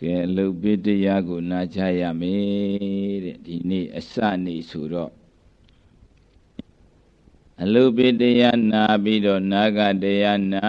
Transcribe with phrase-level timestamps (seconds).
[0.00, 4.14] ကဲအလုတ်ပိတရားကိုနာကြရမယ်တဲ့ဒီနေ့အစ
[4.44, 5.12] နေ့ဆိုတော့
[7.62, 10.68] အလုတ်ပိတရားနာပြီးတော့နာဂတရားနာ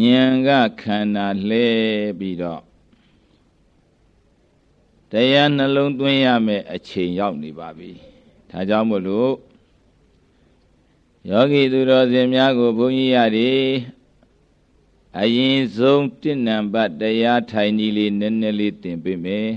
[0.00, 0.48] ဉာဏ်က
[0.82, 1.66] ခန္ဓာလှဲ
[2.18, 2.62] ပြီးတော့
[5.12, 7.90] တရားနှလုံးသွင်းရမယ်အချိန်ရောက်နေပါပြီ
[8.50, 9.32] ဒါကြောင့်မို့လို့
[11.30, 13.60] ယောဂီသူတော်စင်များကိုဘုန်းကြီးရတယ်
[15.20, 19.48] အရင်ဆုံးတင့်နံပါတ်တရားထိုင်နည်းလေးနည်းနည်းလေးသင်ပေးမယ်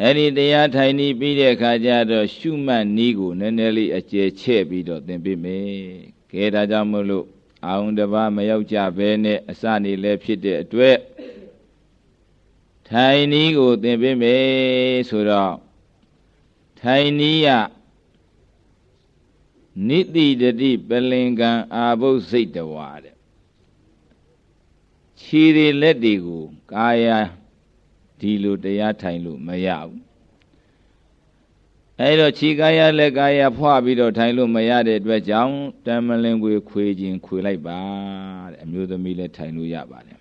[0.00, 5.66] အဲ့ဒီတရားထိုင်နည်းပြီးတဲ့အခါကျတော့ရှုမှတ်နည်းကိုနည်းနည်းလေးအကျယ်ချဲ့ပြီးတော့သင်ပေးမယ်
[6.32, 7.26] ကဲဒါကြောင့်မို့လို့
[7.66, 10.98] အာုံတပါမရောက်ကြဘဲနဲ့အစနေလဲဖြစ်တဲ့အတွက်
[12.90, 14.44] ထိုင်နည်းကိုသင်ပေးမယ်
[15.08, 15.56] ဆိုတော့
[16.80, 17.48] ထိုင်နည်းရ
[19.88, 23.17] နိတိတတိပလင်ကံအာဘုစိတ်တဝါတဲ့
[25.20, 27.06] ခြေတွေလက်တွေကိုကာယ
[28.20, 30.08] ဒီလိုတရားထိုင်လို့မရဘူး
[32.00, 35.54] အဲဒါခြေကာယလက်ကာယဖွာပြီးတော့ထိုင်လို့မရတဲ့အတွက်ကြောင့်
[35.86, 37.80] တမလင်ကိုခွေခြင်းခွေလိုက်ပါ
[38.50, 40.18] တဲ့အမျိုးသမီးလည်းထိုင်လို့ရပါတယ်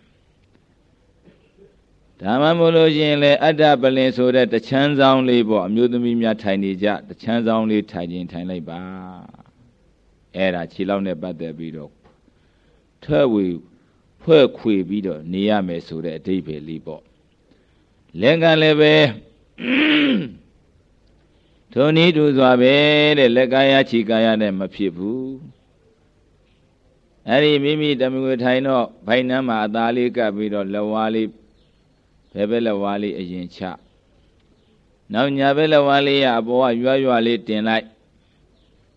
[2.21, 8.81] ဒါမှမဟုတ်လို့ရှိရင်လေအတ္တပလင်ဆိုတဲ့တချမ်းဆောင်လေးပေါ့အမျိုးသမီးများထိုင်နေကြတချမ်းဆောင်လေးထိုင်ခြင်းထိုင်လိုက်ပါ
[10.35, 11.91] အဲ့ဒါခြေလောက်နဲ့ပတ်သက်ပြီးတော့
[13.03, 13.45] ထွက်ဝေ
[14.27, 17.03] ဖွဲ့ခွေပြီးတော့နေရမယ်ဆိုတဲ့အဓိပ္ပာယ်လေးပေါ့
[18.21, 18.95] လက်ကလည်းပဲ
[21.73, 22.75] ထိုနည်းတူစွာပဲ
[23.17, 25.35] တဲ့လက်ကာယခြေကာယနဲ့မဖြစ်ဘူး
[27.27, 31.29] အဲ့ဒီမိမိတမွေထိုင်တော့ဘိုင်နှမ်းမှာအသားလေးကပ်ပြီးတော့လက်ဝါးလေး
[32.33, 33.61] ဘဲဘဲလက်ဝါးလေးအရင်ချ
[35.13, 37.85] နောက်ညာဘဲလက်ဝါးလေးရအပေါ်ကရွရွလေးတင်လိုက်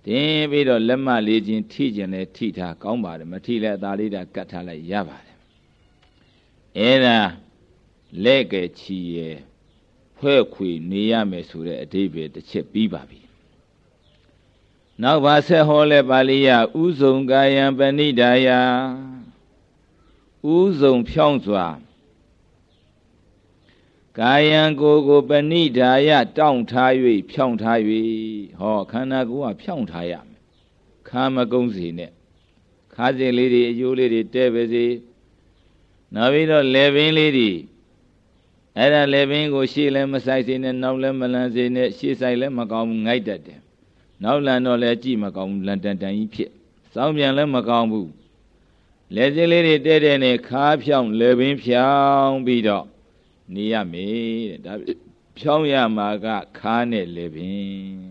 [0.06, 5.36] တင်းပြီးတော့လက်မလေးချင်းထိကျင်လဲထိထားကောင်းပါတယ်မထိလဲအသာလေးတာကတ်ထားလိုက်ရပါတယ်
[6.78, 7.18] အဲ့ဒါ
[8.24, 9.38] လက်ကဲချီရယ်
[10.16, 13.20] ဖွဲ့ခွေနေရမယ်ဆိုတဲ့အဓိပ္ပာယ်တစ်ချက်ပြီးပါပြီ
[15.02, 16.50] နောက်ပါဆက်ဟောလဲပါဠိယ
[16.82, 18.48] ဥဇုံကာယံပဏိဒါယ
[20.54, 21.66] ဥဇုံဖြောင်းစွာ
[24.20, 26.92] ကာယံကိုယ်ကိုပဏိဒါယတောင့်ထား၍
[27.30, 27.78] ဖြောင်းထား၍
[28.60, 30.40] ဟောခန္ဓာကိုယ်ကဖြောင်းထားရမယ်
[31.08, 32.10] ခါမကုန်းစီနဲ့
[32.94, 34.86] ခါစင်လေးတွေအယိုးလေးတွေတဲပါစေ
[36.14, 37.50] နောက်ပြီးတော့လေပင်လေးတွေ
[38.76, 43.60] အဲ့ဒါလေပင်ကိုရှေ့လည်းမဆိုင်စေနဲ့နောက်လည်းမလန်းစေနဲ့ရှေ့ဆိုင်လည်းမကောင်းဘူးငိုက်တတ်တယ်
[44.22, 46.50] နောက်လန်တော့လည်းကြည့်မကောင်းဘူးလန်တန်တန်ကြီးဖြစ်
[46.94, 48.10] စောင်းပြန်လည်းမကောင်းဘူး
[49.14, 51.90] လေစင်းလေးတွေတဲတဲ့နဲ့ခါဖြောင်းလေပင်ဖြော
[52.22, 52.86] င်းပြီးတော့
[53.54, 54.74] နေရမယ်တဲ့ဒါ
[55.38, 56.26] ဖြောင်းရမှာက
[56.58, 58.10] ခါနဲ့လေပင်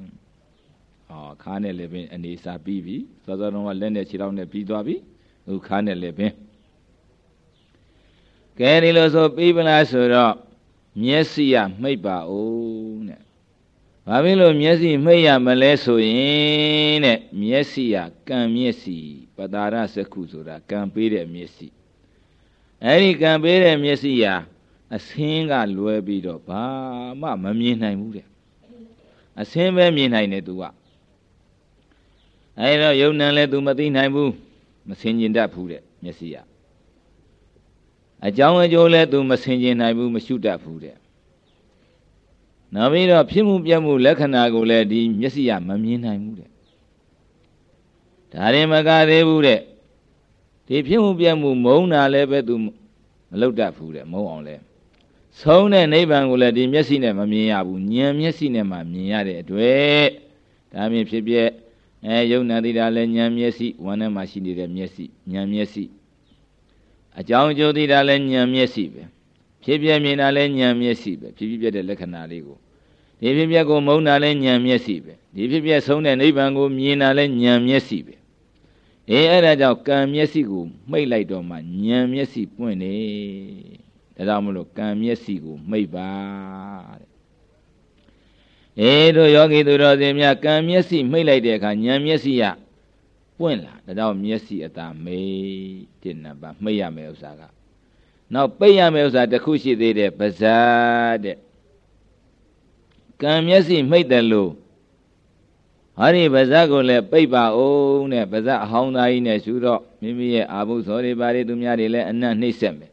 [1.07, 4.95] ဟောခါနဲ့လေပင်အနေစာပြီးပြီစောစောတော့လက်နဲ့ခြေထောက်နဲ့ပြီးသွားပြီ
[5.45, 6.31] အခုခါနဲ့လေပင်
[8.59, 10.33] ကဲဒီလိုဆိုပြီးပလားဆိုတော့
[11.03, 13.21] မျက်စိရမှိတ်ပါဦးတဲ့
[14.07, 17.97] ဘာဖြစ်လို့မျက်စိမှိတ်ရမလဲဆိုရင်တဲ့မျက်စိရ
[18.27, 18.97] ကံမျက်စိ
[19.35, 21.67] ပတာရစကုဆိုတာကံပေးတဲ့မျက်စိ
[22.83, 24.35] အဲ့ဒီကံပေးတဲ့မျက်စိရာ
[24.95, 26.63] အစင်းကလွဲပြီးတော့ဘာ
[27.21, 28.27] မှမမြင်နိုင်ဘူးတဲ့
[29.41, 30.63] အစင်းပဲမြင်နိုင်တယ်သူက
[32.59, 34.31] အဲဒါယုံနံလဲသူမသိနိုင်ဘူး
[34.87, 36.35] မစင်ကျင်တတ်ဘူးတဲ့မျက်စိက
[38.25, 40.97] အကြောင်းအကျိုးလဲသူမစင်ကျင်နိုင်ဘူးမရှုတတ်ဘူးတဲ့
[42.73, 46.49] နောက်ပြီးတော့ဖြစ်မှုပြမှုလက္ခဏာကိုလည်းဒီမျက်စိကမမြင်နိုင်ဘူးတဲ့
[48.33, 49.59] ဒါရင်မကသေးဘူးတဲ့
[50.67, 54.55] ဒီဖြစ်မှုပြမှုမုန်းတာလည်းပဲသူမလုပ်တတ်ဘူးတဲ့မုန်းအောင်လဲ
[55.37, 60.07] ဆုံးတဲ့နိဗ္ဗာန်ကိုလည်းဒီမျက်စိနဲ့မမြင်ရဘူးဉာဏ်မျက်စိနဲ့မှမြင်ရတဲ့အတွက်
[60.73, 61.33] ဒါမြင်ဖြစ်ပြ
[62.05, 65.83] အဲယုံနာတိတာလည်းဉာဏ်မျက်စိဝမ်းထဲမှာရှိနေတဲ့မျက်စိဉာဏ်မျက်စိ
[67.19, 69.03] အကြောင်းအကျိုးသိတာလည်းဉာဏ်မျက်စိပဲ
[69.63, 72.57] ဖြစ်ပြမြင်တာလည်းဉာဏ်မျက်စိပဲဖြစ်ဖြစ်ပြတဲ့လက္ခဏာလေးကို
[73.21, 78.15] ဒီဖြစ်ပြကိုမုန်းတာလည်းဉာဏ်မျက်စိပဲဒီဖြစ်ပြဆုံးတဲ့နိဗ္ဗာန်ကိုမြင်တာလည်းဉာဏ်မျက်စိပဲ
[79.09, 81.59] အေးအဲ့ဒါကြောင့်ကံမျက်စိကိုမှိတ်လိုက်တော့မှဉာ
[81.97, 82.93] ဏ်မျက်စိပွင့်နေ
[84.19, 86.09] ဒါကြောင့်မလို့ကံမျက်စိကိုမှိတ်ပါ
[86.99, 87.09] တဲ့
[88.79, 92.43] အေးတို့ယောဂီသူတော်စင်များကံမျက်စိမှိတ်လိုက်တဲ့အခါဉာဏ်မျက်စိက
[93.39, 97.41] ပွင့်လာဒါကြောင့်မျက်စိအသာမေးတဲ့နံပါတ်မှိတ်ရမယ်ဥစ္စာက
[98.33, 100.59] နောက်ပိတ်ရမယ်ဥစ္စာတစ်ခုရှိသေးတယ်ပါဇာ
[101.23, 101.37] တဲ့
[103.21, 104.51] ကံမျက်စိမှိတ်တယ်လို့
[105.97, 112.91] ဟာဒီပါဇက်ကိုလည်းပိတ်ပါအောင်တဲ့ပါဇက်အဟောင်းသားကြီးနဲ့ရှုတော့မိမိရဲ့အာဘုသောတွေဘာတွေသူများတွေလည်းအနတ်နှိမ့်ဆက်မယ်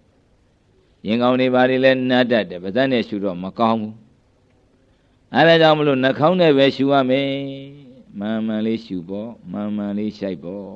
[1.06, 3.94] ရင်ကောင်းတွေဘာတွေလည်းနတ်တတ်တယ်ပါဇက်နဲ့ရှုတော့မကောင်းဘူး
[5.34, 7.28] အဲဒါကြောင့်မလို့နှာခေါင်းနဲ့ပဲရှုရမယ်
[8.18, 10.66] မှန်မှန်လေးရှုပေါ့မှန်မှန်လေးရှိုက်ပေါ့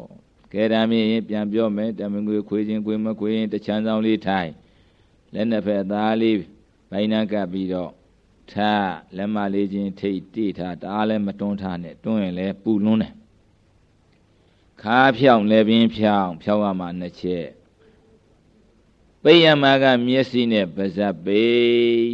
[0.52, 4.50] ကဲဒါမြင်ပြန်ပြောမယ်တမင်ငွေခွေချင်းခွေမခွေရင်တချမ်းဆောင်လေးထိုင်
[5.34, 6.36] လက်နှစ်ဖက်သားလေး
[6.90, 7.90] ဘိုင်းနာကပ်ပြီးတော့
[8.52, 13.12] ထားလက်မလေးချင်းထိတ်တိထားတအားလည်းမတွန်းထားနဲ့တွန်းရင်လည်းပူလွန်းတယ်
[14.82, 17.46] ခါဖြောင်းလည်းပြင်းဖြောင်းဖြောင်းရမှာနှစ်ချက်
[19.24, 21.40] ပိယမကမျက်စိနဲ့ပါဇက်ပိ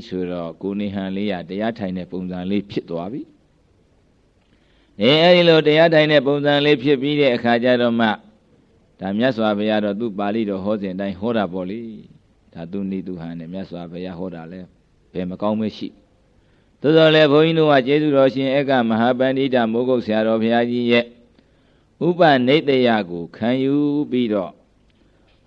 [0.07, 3.23] ဆိုတော့ကိုနေဟန်လေးရတရားထိုင်တဲ့ပုံစံလေးဖြစ်သွားပြီ
[5.01, 8.09] အဲအဲဒီလိုတရားထိုင်တဲ့ပုံစံလေးဖြစ်ပြီးတဲ့အခါကျတော့မှ
[9.01, 11.81] ဒါမြတ်စွာဘုရားတော့သူပါဠိတော်ဟောစဉ်အတိုင်းဟောတာပေါ့လေ
[12.55, 14.61] ဒါသူနိသူဟန်နဲ့မြတ်စွာဘုရားဟောတာလဲ
[15.13, 15.89] ဘယ်မကောင်းမရှိ
[16.81, 21.05] သို့တော်လည်းဘုန်းကြီးတို့ကကျေးဇူးတော်ရှင်အက္ကမဟာပန္တိတာမိုးကုတ်ဆရာတော်ဘုရားကြီးရဲ့
[22.07, 23.75] ဥပနိတယကိုခံယူ
[24.11, 24.56] ပြီးတော့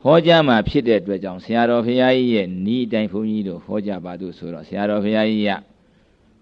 [0.04, 5.52] ဟောကြားမှာဖြစ်တဲ့အတွက်ကြောင့်ဆရာတော်ဘုရားကြီးရဲ့ဤအတိုင်းဘုန်းကြီးတို့ဟောကြားပါသူဆိုတော့ဆရာတော်ဘုရားကြီးက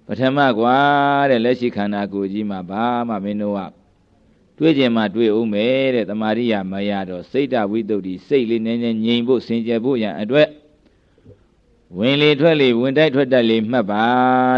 [0.07, 0.77] ပထမကွာ
[1.29, 3.61] တဲ့လက်ရှိခန္ဓာကိုယ်ကြီးမှာဘာမှမင်းတို့က
[4.57, 10.47] တွေးကြင်မှတွေးဦးမယ်တဲ့တမာရိယာမရတော့စိတ်တဝိတုဒ္ဓိစိတ်လေးနည်းနည်းငြိမ်ဖို့စင်ကြယ်ဖို့ရန်အတွက်
[11.97, 14.03] ဝင်လေထွက်လေဝင်တိုက်ထွက်တိုက်လေမှတ်ပါ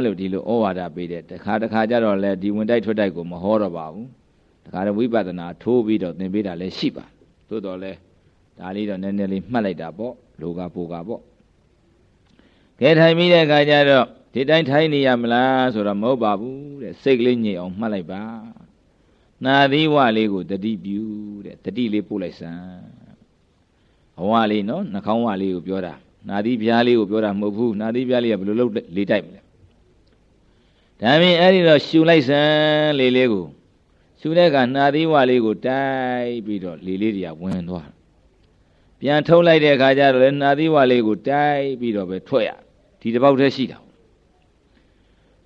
[0.04, 4.08] လို့ဒီလိုဩဝါဒပေးတယ်တခါတခါကျတော့လဲဒီဝင်တိုက်ထွက်တိုက်ကိုမဟောတော့ပါဘူး
[4.66, 7.06] တခါတော့ဝိပဿနာထိုးပြီးတော့သင်ပေးတာလည်းရှိပါ
[7.50, 7.92] သို့တော်လဲ
[8.60, 11.22] ဒါလေးတော့နည်းနည်းလေးမှတ်လိုက်တာပေါ့လောကပိုကပေါ့
[12.80, 18.24] ကဲထိုင်ပြီးတဲ့အခါကျတော့ဒီတိုင်းထိုင်နေရမလားဆိုတော့မဟုတ်ပါဘူးတဲ့စိတ်ကလေးညစ်အောင်မှတ်လိုက်ပါ
[19.46, 21.02] နာသီဝလေးကိုတတိပြု
[21.46, 22.64] တဲ့တတိလေးပို့လိုက်စမ်း
[24.22, 25.94] အဝလေးနော်နှာခေါင်းဝလေးကိုပြောတာ
[26.30, 29.42] နာသီပြားလေးကိုပြောတာမဟုတ်ဘူးနာသီပြားလေးကဘယ်လိုလုပ်လေးတိုက်မလဲ
[31.02, 33.46] ဒါပြင်အဲ့ဒီတော့ရှူလိုက်စမ်းလေးလေးကို
[34.20, 35.86] ရှူတဲ့ကနာသီဝလေးကိုတို
[36.22, 37.90] က်ပြီးတော့လေးလေးတွေကဝင်သွား
[39.00, 42.50] ပြန်ထုတ်လိုက်တဲ့အခါကျတော့လေနာသီဝလေးကိုတိုက်ပြီးတော့ပဲထွက်ရ
[43.00, 43.80] ဒီတစ်ပေါက်တည်းရှိတာ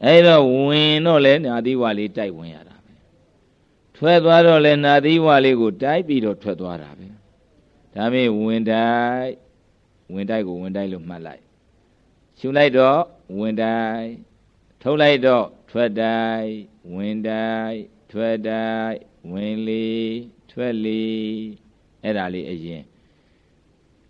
[0.03, 2.93] အဲ့တော့ဝင်တော့လဲနာသီဝလေးတိုက်ဝင်ရတာပဲ
[3.95, 7.07] ထွက်သွားတော့လဲနာသီဝလေးကိုတိုက်ပြီးတော့ထွက်သွားတာပဲ
[7.95, 8.91] ဒါမေဝင်တို
[9.21, 9.31] က်
[10.13, 11.43] ဝင်တိုက်ကိုဝင်တိုက်လို့မှတ်လိုက်
[12.39, 13.01] ရှုလိုက်တော့
[13.39, 14.07] ဝင်တိုက်
[14.81, 16.49] ထုတ်လိုက်တော့ထွက်တိုက်
[16.93, 17.77] ဝင်တိုက်
[18.11, 18.97] ထွက်တိုက်
[19.31, 19.91] ဝင်လေ
[20.51, 21.03] ထွက်လေ
[22.03, 22.83] အဲ့ဒါလေးအရင်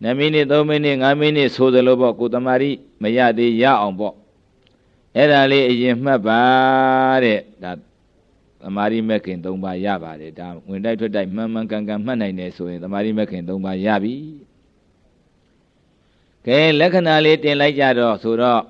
[0.04, 2.72] 2မိနစ်3မိနစ်5မိနစ်ဆိုသလိုပေါ့ကိုတမာရီ
[3.02, 4.16] မရသေးရအောင်ပေါ့
[5.16, 6.42] အဲ့ဒါလေးအရင်မှတ်ပါ
[7.24, 7.72] တဲ့ဒါ
[8.62, 14.16] သမာဓိမက်ခင်၃ပါးရပါတယ်ဒါဝင်တိုက်ထွက်တိုက်မှန်မှန်ကန်ကန်မှတ်နိုင်တယ်ဆိုရင်သမာဓိမက်ခင်၃ပါးရပြီ
[16.48, 18.62] ကဲလက္ခဏာလေးတင်လိုက်ကြတော့ဆိုတော့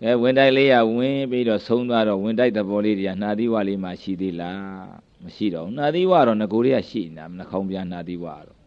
[0.00, 4.90] ကဲဝင်တိုက်လေးရဝင်ပြီးတော့ဆုံးသွားတော့ဝင်တိုက်သဘောလေးတွေကနှာသီးဝလေးမှရှိသေးလား
[5.24, 8.57] မရှိတော့ဘူးနှာသီးဝတော့ငကိုတွေကရှိနေတာနှာခေါင်းပြနှာသီးဝတော့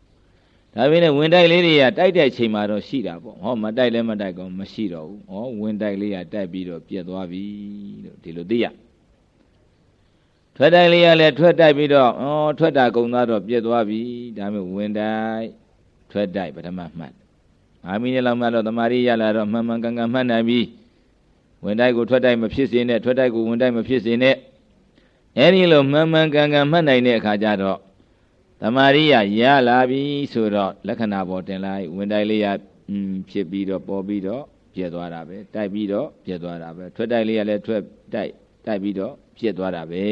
[0.76, 7.44] ဒါပေမဲ့ဝင်တိုက်လေးတွေကတိုက်တဲ့အချိန်မှာတော့ရှိတာပေါ့ဟောမတိုက်လည်းမတိုက်ကောမရှိတော့ဘူးဟောဝင်တိုက်လေးကတိုက်ပြီးတော့ပြက်သွားပြီ
[8.04, 8.66] လို့ဒီလိုသိရ
[10.56, 12.26] ထွက်တိုက်လေးကလည်းထွက်တိုက်ပြီးတော့ဩ
[12.60, 14.02] ထွက်တာကုံသွားတော့ပြက်သွားပြီ
[14.38, 15.48] ဒါပေမဲ့ဝင်တိုက်
[16.12, 17.14] ထွက်တိုက်ပထမမှတ်
[17.88, 20.60] 5မိနစ်လောက်မှတော့တမာရီရလာတော့မှန်မှန်ကန်ကန်မှတ်နိုင်ပြီ
[21.64, 24.36] ဝင်တိုက်ကိုထွက်တိုက်မဖြစ်စေနဲ့ထွက်တိုက်ကိုဝင်တိုက်မဖြစ်စေနဲ့
[25.38, 27.80] အဲဒီလိုမှန်မှန်ကန်ကန်မှတ်နိုင်တဲ့အခါကျတော့
[28.64, 30.02] တမာရိယရလာပြီ
[30.34, 32.48] ဆိုတော့လက္ခဏာပေါ်တင်လိုက်ဝင်တိုက်လေးရ
[33.30, 34.44] ဖြစ်ပြီးတော့ပေါ်ပြီးတော့
[34.76, 37.82] ပြက်သွားတာပဲတိုက်ပြီးတော့ပြက်သွားတာပဲထွက်တိုက်လေးရလည်းထွက်
[38.14, 38.32] တိုက်
[38.66, 40.04] တိုက်ပြီးတော့ပြက်သွားတာပဲ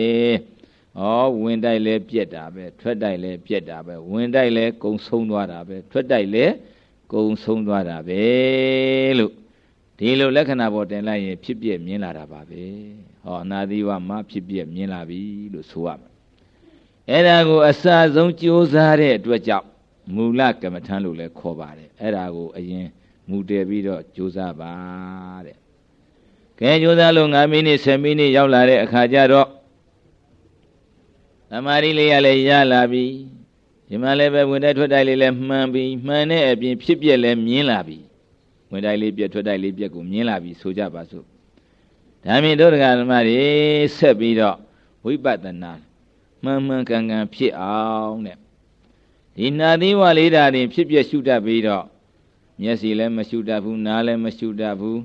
[0.99, 1.01] ဩ
[1.41, 6.53] ဝင်တိုက်လည်းပြက်တာပဲထွက်တိုက်လည်းပြက်တာပဲဝင်တိုက်လည်းကုံဆုံးသွားတာပဲထွက်တိုက်လည်း
[7.13, 8.21] ကုံဆုံးသွားတာပဲ
[9.19, 9.33] လို့
[9.99, 12.63] ဒီလိုလက္ခဏာပေါ်တင်လိုက်ရင်ဖြစ်ပြမြင်လာတာပါပဲ
[13.23, 15.21] ဟောအနာသီဝမှာဖြစ်ပြမြင်လာပြီ
[15.53, 16.08] လို့ဆိုရမယ်
[17.09, 17.83] အဲ့ဒါကိုအစ
[18.15, 19.67] ဆုံးကြိုးစားတဲ့အတွက်ကြောင့်
[20.15, 22.87] မူလကမ္မထံလို့လည်းခေါ်ပါတယ်အဲ့ဒါကိုအရင်
[23.29, 24.73] မူတည်ပြီးတော့ကြိုးစားပါ
[25.45, 25.57] တဲ့
[26.59, 29.47] ကဲကြိုးစားလို့9မိနစ်10မိနစ်ရောက်လာတဲ့အခါကျတော့
[31.49, 33.05] သမာဓိလေးရလည်းရလာပြီ
[33.87, 37.97] ဒီမှာလည်းပဲဝင်တဲ့ထွက်တိုက်လေးလည်းမှန်ပြီမှန်တဲ့အပြင်ဖြစ်ပြက်လည်းမြင်လာပြီ
[38.71, 41.25] ဝင်တိုက်လေးပြက်ထွက်တိုက်လေးပြက်ကိုမြင်လာပြီဆိုကြပါစို့
[42.25, 43.41] ဒါမြင်တို့တရားဓမ္မတွေ
[43.97, 44.57] ဆက်ပြီးတော့
[45.05, 45.73] ဝိပဿနာ
[46.43, 48.37] မှန်မှန်ကန်ကန်ဖြစ်အောင်တဲ့
[49.35, 51.85] ဒီနာသီဝလေးဓာတ်တွေဖြစ်ပြရှုတတ်ပြီးတော့
[52.61, 54.99] မျက်စိလည်းမရှုတတ်ဘူးနားလည်းမရှုတတ်ဘူး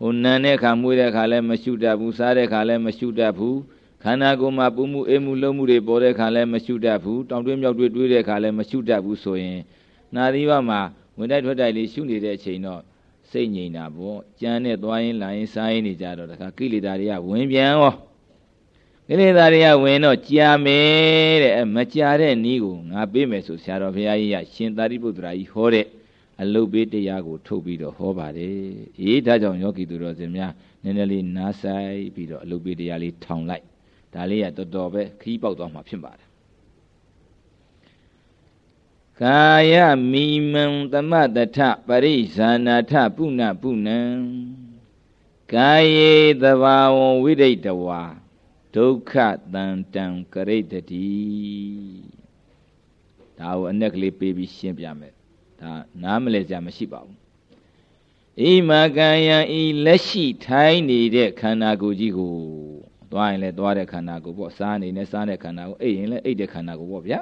[0.00, 3.58] ဟိုနံတဲ့ခါမွေးတဲ့ခါလည်းမရှုတတ်ဘူးစားတဲ့ခါလည်းမရှုတတ်ဘူး
[4.02, 9.60] ခန္ဓာကိုယ်မှာပူမှုအေးမှုလုံးမှုတွေပေါ်တဲ့ခါလည်းမရှုတတ်ဘူးတောင်တွင်းမြောက်တွင်းတွေးတဲ့ခါလည်းမရှုတတ်ဘူးဆိုရင်
[10.14, 10.80] နာသီဝမှာ
[11.18, 12.82] ဝင်တိုက်ထွက်တိုက်လေးရှုနေတဲ့အချိန်တော့
[13.30, 17.92] စိတ်ငြိမ်တာပေါ့ကြမ်းနဲ့သွားရင်လာရင်စားရင်နေကြတော့တခါကိလေသာတွေကဝင်ပြန်ရော
[19.08, 25.86] ကိလေသာတွေကဝင်တော့ကြာမယ်တဲ့မကြာတဲ့နီးကိုငါပေးမယ်ဆိုဆရာတော်ဘုရားကြီးကရှင်သာရိပုတ္တရာကြီးဟောတဲ့
[26.42, 28.58] အလုတ်ပေးတရားကိုထုတ်ပြီးတော့ဟောပါတယ်
[29.00, 33.64] အေးဒါကြောင့်ယောဂီသူတော်စင်များနည်းနည်းလေးနားဆိုင်ပြီးတော့အလုတ်ပေးတရားလေးထောင်လိုက်
[34.14, 36.26] ဒါလေးကတော်တော်ပဲခီးပေါက်သွားမှာဖြစ်ပါတယ်
[39.22, 39.74] ကာယ
[40.10, 44.00] မိမံသမတထပရိဇာနာထပုဏ္ဏပုဏ္ဏံ
[45.54, 48.02] ကာယေသဘာဝံဝိရိတဝါ
[48.76, 49.12] ဒုက္ခ
[49.54, 51.08] တန်တံကရိတတိ
[53.38, 55.12] ဒါကိုအ내ကလေးပေးပြီးရှင်းပြမယ်
[55.60, 57.16] ဒါနားမလဲကြမရှိပါဘူး
[58.42, 62.32] ဣမကံယံဤလက်ရှိထိုင်းနေတဲ့ခန္ဓာကိုယ်ကြီးကို
[63.12, 67.20] သွားရင်လည်းသွားတဲ့ခန္ဓာကိုယ်ပေါ့စားနေနဲ့စားတဲ့ခန္ဓာကိုအိပ်ရင်လည်းအိပ်တဲ့ခန္ဓာကိုယ်ပေါ့ဗျာ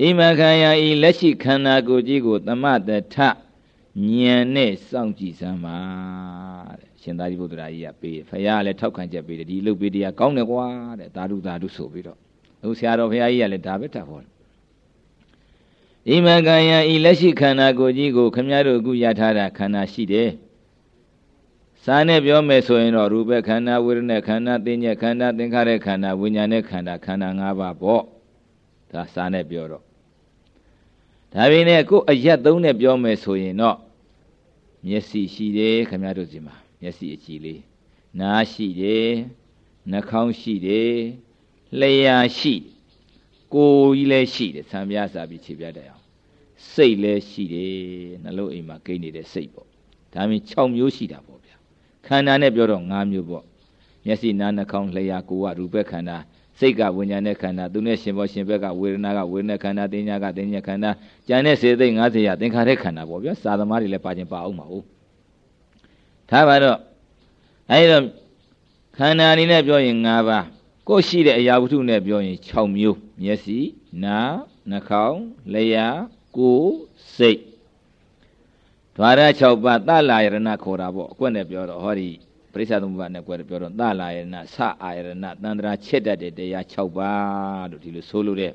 [0.00, 3.16] ဣမကံယံဤလက်ရှိခန္ဓာကိုယ်ကြီးကိုသမတထ
[3.98, 5.78] ဉာဏ်နဲ့စောင့်ကြည့်စမ်းပါ
[6.78, 10.66] တဲ့ရှင်သာရိပုတ္တရာကြီးကပေးဖရာကလည်းထောက်ခံချက်ပေးတယ်ဒီလုတ်ပေးတရားကောင်းတယ်ကွာ
[11.00, 12.18] တဲ့သာဓုသာဓုဆိုပြီးတော့
[12.62, 14.30] အခုဆရာတော်ဖရာကြီးကလည်းဒါပဲထပ်ဟောတယ်
[16.08, 20.30] ဣမကံယံဤလက်ရှိခန္ဓာကိုယ်ကြီးကိုခမည်းတော်အခုရထားတာခန္ဓာရှိတယ်
[21.84, 28.02] စာနဲ့ပြောမယ်ဆိုရင်တော့ရူပခန္ဓာဝေဒနာခန္ဓာသင်ညက်ခန္ဓာသင်္ခါရခန္ဓာဝိညာဉ်နဲ့ခန္ဓာခန္ဓာ၅ပါးပေါ့
[28.92, 29.84] ဒါစာနဲ့ပြောတော့
[31.34, 33.76] ဒါပေမဲ့ကိုယ်အရက်သုံးနဲ့ပြောမယ်ဆိုရင်တော့
[34.86, 37.60] မျက်စိရှိတယ်ခမည်းတော်စီမှာမျက်စိအကြည့်လေး
[38.20, 39.08] နားရှိတယ်
[39.90, 40.92] နှာခေါင်းရှိတယ်
[41.80, 42.54] လျှာရှိ
[43.54, 46.02] ကိုယ်ကြီးလည်းရှိတယ်ဆံပြားစာပြီးခြေပြတဲ့အောင်
[46.72, 47.74] စိတ်လည်းရှိတယ်
[48.22, 49.66] နှလုံးအိမ်မှာကိန်းနေတဲ့စိတ်ပေါ့
[50.14, 51.56] ဒါမြင်6မျိုးရှိတာပေါ့ဗျာ
[52.06, 53.44] ခန္ဓာနဲ့ပြောတော့5မျိုးပေါ့
[54.06, 56.16] မျက်စိနားနှာခေါင်းလျှာကိုယ်ကရူပခန္ဓာ
[56.60, 60.90] စိတ်ကဝိညာဉ်နဲ့ခန္ဓာသူနဲ့ရှင်ဘောရှင်ဘက်ကဝေဒနာကဝေဒနာခန္ဓာတင်ညာကတင်ညာခန္ဓာ
[61.28, 64.84] ကြံတဲ့စေသိ50ရာသင်္ခါရခန္ဓာပေါ့ဗျာစာသမားတွေလည်းပါခြင်းပါအောင်ပါဦး
[66.30, 66.78] ထားပါတော့
[67.70, 68.04] အဲဒီတော့
[68.96, 70.44] ခန္ဓာအနေနဲ့ပြောရင်၅ပါး
[70.88, 73.58] ကိုယ်ရှိတဲ့အရာဝတ္ထုနဲ့ပြောရင်6မျိုးမျက်စိ
[74.04, 74.34] နား
[74.70, 75.20] နှာခေါင်း
[75.52, 75.88] လျှာ
[76.36, 76.72] ကိုယ်
[77.16, 77.40] စိတ်
[78.96, 82.10] ဓဝရ6ပါးသလာယရဏခေါ်တာပေါ့အကွက်နဲ့ပြောတော့ဟောဒီ
[82.52, 85.08] ပရိစ္ဆသမုပ္ပါနဲ့ကွက်ပြောတော့သလာယရဏဆအာယရဏ
[85.42, 88.52] တန္တရာချက်တတ်တဲ့တရား6ပါးလို့ဒီလိုဆိုလို့တဲ့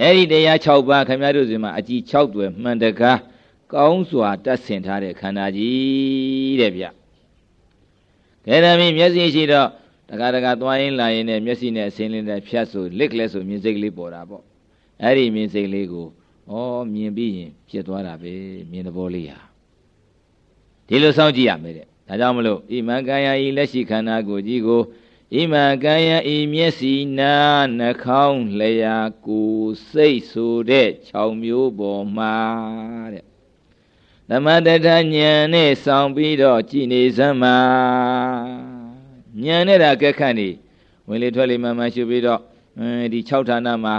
[0.00, 3.18] အဲ့ဒီတရား6ပါးခင်ဗျားတို့စီမှာအကြည်6တွယ်မှန်တကား
[3.72, 6.84] ကောင်းစွာတတ်ဆင်ထားတဲ့ခန္ဓာကြီးတဲ့ဗျ
[8.46, 9.68] ကဲဒါမင်းမျက်စိရှိတော့
[10.08, 14.42] တခါတခါသွားရင်လာရင်နဲ့မျက်စိနဲ့အစင်းလေးနဲ့ဖြတ်ဆိုလစ်ကလေးဆိုမြင်စိတ်ကလေးပေါ်တာပေါ့
[15.02, 16.06] အဲ့ဒီမြင်စိတ်လေးကို
[16.50, 16.54] ဩ
[16.94, 18.32] မြင်ပြီးရင်ဖြစ်သွားတာပဲ
[18.70, 19.38] မြင်သဘောလေးဟာ
[20.88, 24.82] ဒီလိုစောင့်ကြည့်ရမယ်တဲ့ ဒါကြောင့်မလို့ဣမံကာယဤလက်ရှိခန္ဓာကိုယ်ကြီးကို
[25.34, 27.34] ဣမံကာယဤမျက်စိနာ
[27.78, 32.36] နှာခေါင်းလျှာကိုယ်စိတ်ဆိုတဲ့6မျိုးပေါ်မှာ
[33.12, 33.24] တဲ့
[34.28, 35.04] သမတထဉာဏ်
[35.54, 37.56] နဲ့ဆောင်ပြီးတော့ကြည်နေစမ်းမှာ
[39.44, 40.48] ဉာဏ်နဲ့တာကက်ခတ်နေ
[41.08, 42.40] ဝင်လေထွက်လေမှန်မှန်ရှုပြီးတော့
[43.12, 43.96] ဒီ6ဌာနမှာ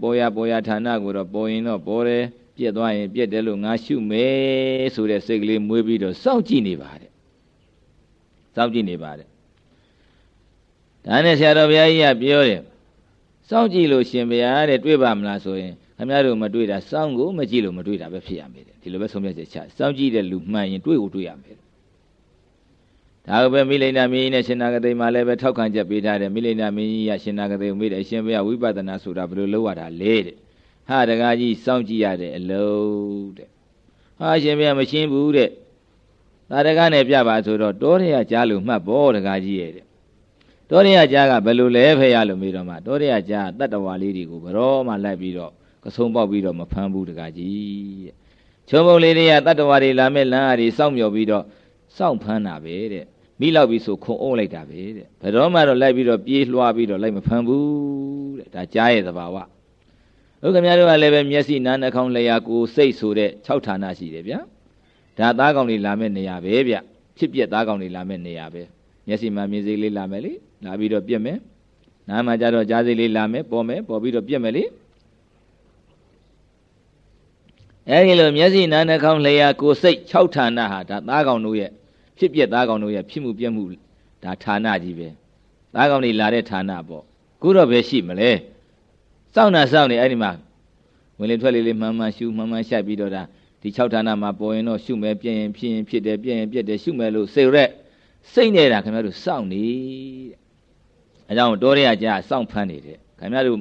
[0.00, 2.24] ပေါ်ရပေါ်ရဌာနကိုတော့ပေါ်ရင်တော့ပေါ်တယ်
[2.56, 7.13] ပြက်သွားရင်ပြက်တယ်လို့ငါရှုမယ်ဆိုတဲ့စိတ်ကလေးမွေးပြီးတော့စောင့်ကြည့်နေပါတယ်
[8.54, 9.28] စောင့်ကြည့်နေပါတယ်
[11.06, 12.60] ဒါနဲ့ဆရာတော်ဘုရားကြီးကပြောတယ်
[13.48, 21.56] စောင့်ကြည့်လို့ရှင်ဘုရားတဲ့တွေ့ပါမလားဆိုရင်ခင်ဗျားတို့မတွေ့တာစောင့်ကိုမကြည့်လို့မတွေ့တာပဲဖြစ်ရမယ်တဲ့ဒီလိုပဲဆုံးဖြတ်ချက်ချစောင့်ကြည့်တဲ့လူမှန်ရင်တွေ့ကိုတွေ့ရမယ်
[23.28, 30.36] ဒါကပဲမိလိန်နာမင်းကြီးနဲ့ရှင်နာဂတိမှာလည်းပဲထောက်ခံချက်ပေးထားတယ်မိလိန်နာမင်းကြီးကရှင်နာဂတိကိုမိတယ်ရှင်ဘုရားဝိပဿနာဆိုတာဘယ်လိုလုပ်ရတာလဲတဲ့
[30.88, 33.48] ဟာတကားကြီးစောင့်ကြည့်ရတဲ့အလုံးတဲ့
[34.18, 35.50] ဟာရှင်ဘုရားမရှင်းဘူးတဲ့
[36.54, 39.86] သာတကားနဲ့ပြပါဆိုတော့တောရရကြားလို့မှတ်ဖို့တကားကြီးရဲ့တဲ့
[40.70, 45.52] တောရရကြားကဘယ်လိုလဲဖရလို့မေးတော့မှတောရရကြားတတ္တဝါလေးတွေကိုဘရောမှလိုက်ပြီးတော့
[45.84, 48.14] ကဆုံပေါက်ပြီးတော့မဖမ်းဘူးတကားကြီးတဲ့
[48.68, 51.44] ချုံပုံလေးတွေကတတ္တဝါတွေလာမဲ့လမ်းအရီစောင့်မျှော်ပြီးတော့
[51.96, 53.04] စောင့်ဖမ်းတာပဲတဲ့
[53.40, 59.36] မိလောက်ပြီဆိုခုံအုပ်လိုက်တာပဲတဲ့ဘယ်တော့မှတော့လိုက်ပြီးတော့ပြေးလွှားပြီးတော့လိုက်မဖမ်းဘူးတဲ့ဒါကြားရဲ့သဘာဝ
[60.44, 64.40] ဥက္ကမတို့ကလည်းပဲမျက်စိနားနှာခေါင်းလျှာကိုယ်စိတ်ဆိုတဲ့6ဌာနရှိတယ်ဗျာ
[65.18, 66.76] ဒါသားကောင်တွေလာမဲ့နေရာပဲဗျ
[67.16, 68.62] ဖြစ်ပြက်သားကောင်တွေလာမဲ့နေရာပဲ
[69.06, 70.32] မျက်စိမှာမြင်စိတ်လေးလာမယ်လေ
[70.64, 71.38] လာပြီးတော့ပြက်မယ်
[72.08, 74.64] နားမှာကြတော့ကြားစိတ်လေးလာမယ်ပေါ်မယ်ပေါ်ပြီးတော့ပြက်မယ်လေ
[77.90, 81.70] အဲဒီလိုမျက်စိနားနှာခေါင်းလျှာကိုယ်စိတ်6ဌာနဟာဒါသားကောင်တို့ရဲ့
[82.18, 83.64] ဖြစ်ပြက်သားကောင်တို့ရဲ့ဖြစ်မှုပြက်မှု
[84.24, 85.08] ဒါဌာနကြီးပဲ
[85.74, 87.02] သားကောင်တွေလာတဲ့ဌာနပေါ့
[87.42, 88.30] ခုတော့ပဲရှိမလဲ
[89.34, 90.30] စောင့်နာစောင့်နေအဲ့ဒီမှာ
[91.18, 93.22] ဝင်လေထွက်လေလေးမှန်မှန်ရှုမှန်မှန်ရှိုက်ပြီးတော့ဒါ
[93.64, 97.70] ဒီ6ဌာနမှာပေါ်ရင်တော့ရှုမယ်ပြည့်ရင်ဖြစ်ရင်ဖြစ်တယ်ပြည့်ရင်ပြည့်တယ်ရှုမယ်လို့စိတ်ရက်
[98.32, 99.64] စိတ်နေတာခင်ဗျားတို့စောင့်နေ
[100.28, 100.38] တဲ့
[101.28, 103.58] အဲကြောင့်တောရရကြာစောင့်ဖမ်းနေတဲ့ခင်ဗျားတို့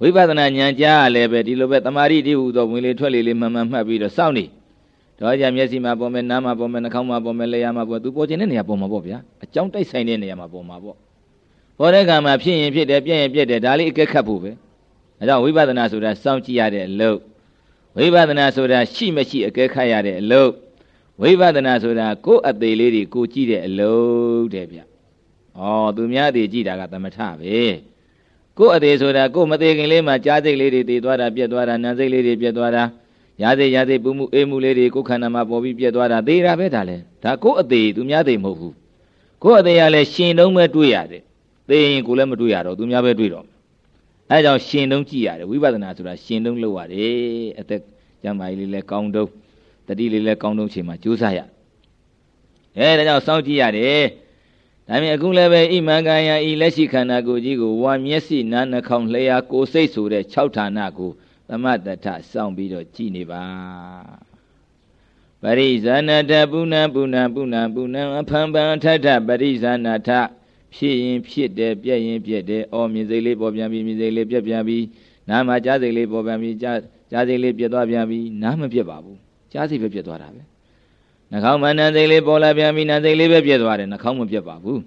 [0.00, 4.44] ဝိပဿနာဉာဏ်ကြားရလည်းပဲဒီလိုပဲတမာရီတိဟုသောဝင်လေထွက်လေလေးမှန်မှန်မှတ်ပြီးတော့စောင့်နေ
[5.18, 10.96] တော့ကြမျက်စိမှာပေါ်မယ်နားမှာပေါ်မယ်နှာခေါင်းမှာပေါ်မယ်လျှာမှာပေါ်သူပေါ်ခြင်းတဲ့နေရာပေါ်မှာပေါ့ဗျာအကြောင်းတိုက်ဆိုင်တဲ့နေရာမှာပေါ်မှာပေါ့
[11.78, 14.50] ပေါ်တဲ့ကံမှာဖြစ်ရင်ဖြစ်တယ်ပြည့်ရင်ပြည့်တယ်ဒါလေးအကဲခတ်ဖို့ပဲ
[15.20, 17.18] အဲကြောင့်ဝိပဿနာဆိုတာစောင့်ကြည့်ရတဲ့အလုပ်
[17.96, 20.52] ဝိပဿနာဆိုတာရှိမရှိအကဲခတ်ရတဲ့အလုပ်
[21.20, 25.62] ဝိပဿနာဆိုတာကိုယ်အသေးလေးတွေကိုကြည့်တဲ့အလုပ်တဲ့ဗျဩ
[25.96, 27.56] သူများတွေကြည့်တာကသမထပဲ
[28.58, 32.84] ကိုယ်အသေးဆိုတာကိုယ်မသေးခင်လေးမှာကြားစိတ်လေးတွေတည်သွားတာပြက်သွားတာနာစိတ်လေးတွေပြက်သွားတာ
[33.42, 38.74] ရာစိတ်ရာစိတ်ပူမှုအေးမှုလေးတွေကိုယ်ခန္ဓာမှာပေါ်ပြီးပြက်သွားတာသေတာပဲဒါလဲဒါကိုယ်အသေးသူများသေးမဟုတ်ဘူး
[39.42, 41.22] ကိုယ်အသေးရလဲရှင်တုံးပဲတွေ့ရတယ်
[41.68, 43.44] သေရင်ကိုယ်လည်းမတွေ့ရတော့သူများပဲတွေ့တော့
[44.30, 47.12] အဲကြောင့်ရှင်တုံးကြည့်ရတယ်ဝိပဿနာဆိုတာရှင်တုံးလုပ်ရတယ်
[47.60, 47.80] အသက်
[48.22, 49.28] ကျမ်းမာရေးလေးလဲကောင်းတုံး
[49.86, 51.40] တတိလေးလဲကောင်းတုံးချိန်မှာကြိုးစားရ
[52.76, 54.02] အဲဒါကြောင့်စောင့်ကြည့်ရတယ်
[54.88, 61.10] ဒါမြင်အခုလည်းပဲဣမံကံယဤလက်ရှိခန္ဓာကိုယ်ကြီးကိုဝါမျက်စိနားနှာခေါင်းလျှာကိုယ်စိတ်ဆိုတဲ့6ဌာနကို
[61.48, 63.42] သမတထစောင့်ပြီးတော့ကြည်နေပါ
[65.42, 70.10] ပရိဇာနာထပုဏ္ဏပုဏ္ဏပုဏ္ဏပုဏ္ဏအဖံပံထထပရိဇာနာထ
[70.74, 74.84] ဖြစ်ရင်ဖြစ်တယ်ပြက်ရင်ပြက်တယ်အော်မြင်စိတ်လေးပေါ်ပြန်ပြီးမြင်စိတ်လေးပြက်ပြန်ပြီး
[75.28, 76.78] နားမှာကြားစိတ်လေးပေါ်ပြန်ပြီးကြား
[77.10, 79.18] ကြားစိတ်လေးပြက်သွားပြန်ပြီးနားမပြက်ပါဘူး
[79.52, 80.42] ကြားစိတ်ပဲပြက်သွားတာပဲ
[81.30, 84.80] နှာခေါင်းမှာနာစိတ်လေးပေါ်လာပြန်ပြီးနာစိတ်လေးပဲပြက်သွားတယ်နှာခေါင်းမပြက်ပါဘူး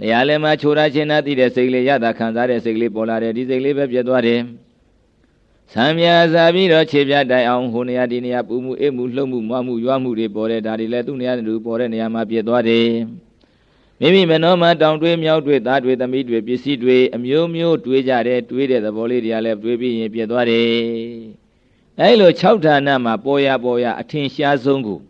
[0.00, 4.40] လျာလည်းမှာချိုးရချင်းနာသိတဲ့စိတ်လေးရတာခံစားတဲ့စိတ်လေးပေါ်လာတယ်ဒီစိတ်လေးပဲပြက်သွားတယ်
[5.72, 12.86] ဆံမြာစားပြီးတော့ခြေပြတိုင်အောင်ဟိုနေရာဒီနေရာပူမှုအေးမှုလှုပ်မှုမွားမှုရွားမှုတွေပေါ်တဲ့ဒါတွေလည်းသူ့နေရာတူပေါ်တဲ့နေရာမှာပြည့်သွားတယ်
[14.04, 20.66] မိမိမနှောမှတောင်တွေးမြောက်တွေးသားတွေသမီးတွေပစ္စည်းတွေအမျိုးမျိုးတွေးကြတယ်တွေးတဲ့သဘောလေးတွေကလည်းတွေးပြီးရင်ပြည့်သွားတယ်
[22.00, 25.00] အဲလို6ဌာနမှာပေါ်ရပေါ်ရအထင်ရှားဆုံးကို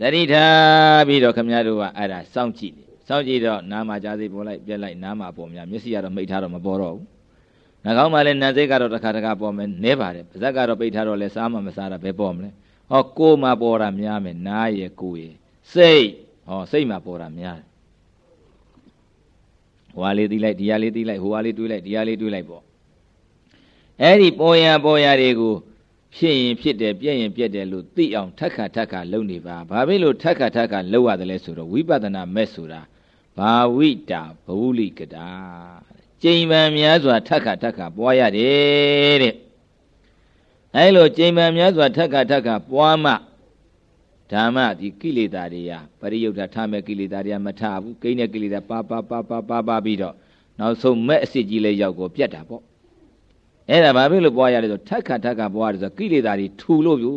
[0.00, 7.04] သတိထားပြီးတော့ခမည်းတော်ကအဲ့ဒါစောင့်ကြည့်တယ်စောင့်ကြည့်တော့နားမှာကြားစိပေါ်လိုက်ပြက်လိုက်နားမှာပေါ်များမျက်စိကတော့မိတ်ထားတော့မပေါ်တော့ဘူး
[7.84, 12.50] နှာခေါင်းမှာလည်းနံစိတ်ကတော့တစ်ခါတစ်ခါပေါ်မယ်နဲပါတယ်ပါဇက်ကတော့ပိတ်ထားတော့လဲစားမှမစားတာပဲပေါ်မလဲ
[12.90, 15.36] ဟောကိုယ်မှာပေါ်တာများမယ်နားရဲ့ကိုယ်ရဲ့
[15.74, 16.06] စိတ်
[16.48, 17.66] ဟောစိတ်မှာပေါ်တာများတယ်
[19.94, 22.62] ဟိုဟာလေးတီးလိုက်ဒီဟာလေးတီးလိုက်ဟိုဟာလေးတွေးလိုက်ဒီဟာလေးတွေးလိုက်ပေါ့
[24.02, 25.54] အဲ့ဒီပေါ်ရပေါ်ရတွေကို
[26.16, 32.80] ဖြစ်ရင်ဖြစ်တယ်ပြက်ရင်ပြက်တယ်လို့သိအောင်ထက်ခါထက်ခါလုပ်နေပါဘာဖြစ်လို့ထက်ခါထက်ခါလုပ်ရတယ်လဲဆိုတော့ဝိပဿနာမဲ့ဆိုတာ
[33.38, 35.28] ဘာဝိတာဘဝလိကတာ
[36.22, 39.34] ကျိန်ပံများစွာထက်ခါထက်ခါပွားရတယ်တဲ့
[40.76, 43.12] အဲလိုကျိန်ပံများစွာထက်ခါထက်ခါပွားမှ
[44.32, 50.14] ဓမ္မဒီကိလေသာတွေကပရိယုဒ္ဓထားမဲ့ကိလေသာတွေကမထဘူးကိန်းတဲ့ကိလေသာပါပါပါပါပါပါပြီးတော့
[50.58, 52.62] နောက်ဆုံးမဲ့အစ်စ်ကြီးလေးရောက်ကိုပြတ်တာပေါ့
[53.70, 57.12] အဲ့ဒါဘာဖြစ်လို့ပွားရလဲဆိုထက်ခါထက်ခါပွားရတယ်ဆိုကိလေသာတွေထူလို့ပြု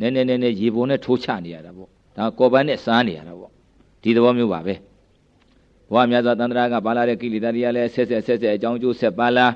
[0.00, 3.50] နည်းနည်းနည်းနည်းရေပုံနဲ့ထိုးချနေရတာပေါ့ဒါကော်ပန်းနဲ့စားနေရတာပေါ့
[4.02, 4.74] ဒီသဘောမျိုးပါပဲ
[5.92, 9.46] ဘဝမြတ်စွာတန်ត្រာကပါလာတဲ့ကိလေသာတွေကလည်းဆက်ဆက်ဆက်ဆက်အကြောင်းကျိုးဆက်ပါလာ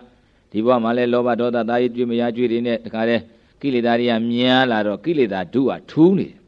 [0.53, 3.23] ဒီဘဝမှာလည်းလောဘဒေါသတာယိတွေ့မရတွေ့တွေနဲ့တခါတည်း
[3.61, 6.39] ကိလေသာတွေကများလာတော့ကိလေသာဒုဟာထူးနေတယ်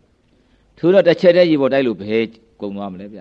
[0.79, 2.25] ထူးတော့တစ်ချက်တည်းရေပေါ်တိုက်လို့ဘယ်
[2.61, 3.21] ကုံသွားမလဲဗျ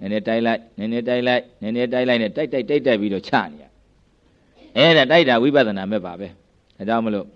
[0.00, 3.64] နည်းနည်းတိုက်လိုက်နည်းနည်းတိုက်လိုက်နည်းနည်းတိုက်လိုက်နဲ့တိုက်တိုက်တိုက်တိုက်ပြီးတော့ချနေရ
[4.76, 7.26] အဲ့ဒါတိုက်တာဝိပဿနာမဲ့ပါပဲဒါကြောင့်မလို့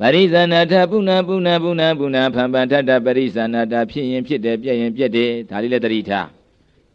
[0.00, 6.28] ပရိဇာနာထပုဏ္ဏပုဏ္ဏပုဏ္ဏပုဏ္ဏဖံပန်ထတပရိဇာနာတာဖြစ်ရင်ဖြစ်တယ်ပြက်ရင်ပြက်တယ်ဒါလေးလည်းတတိထား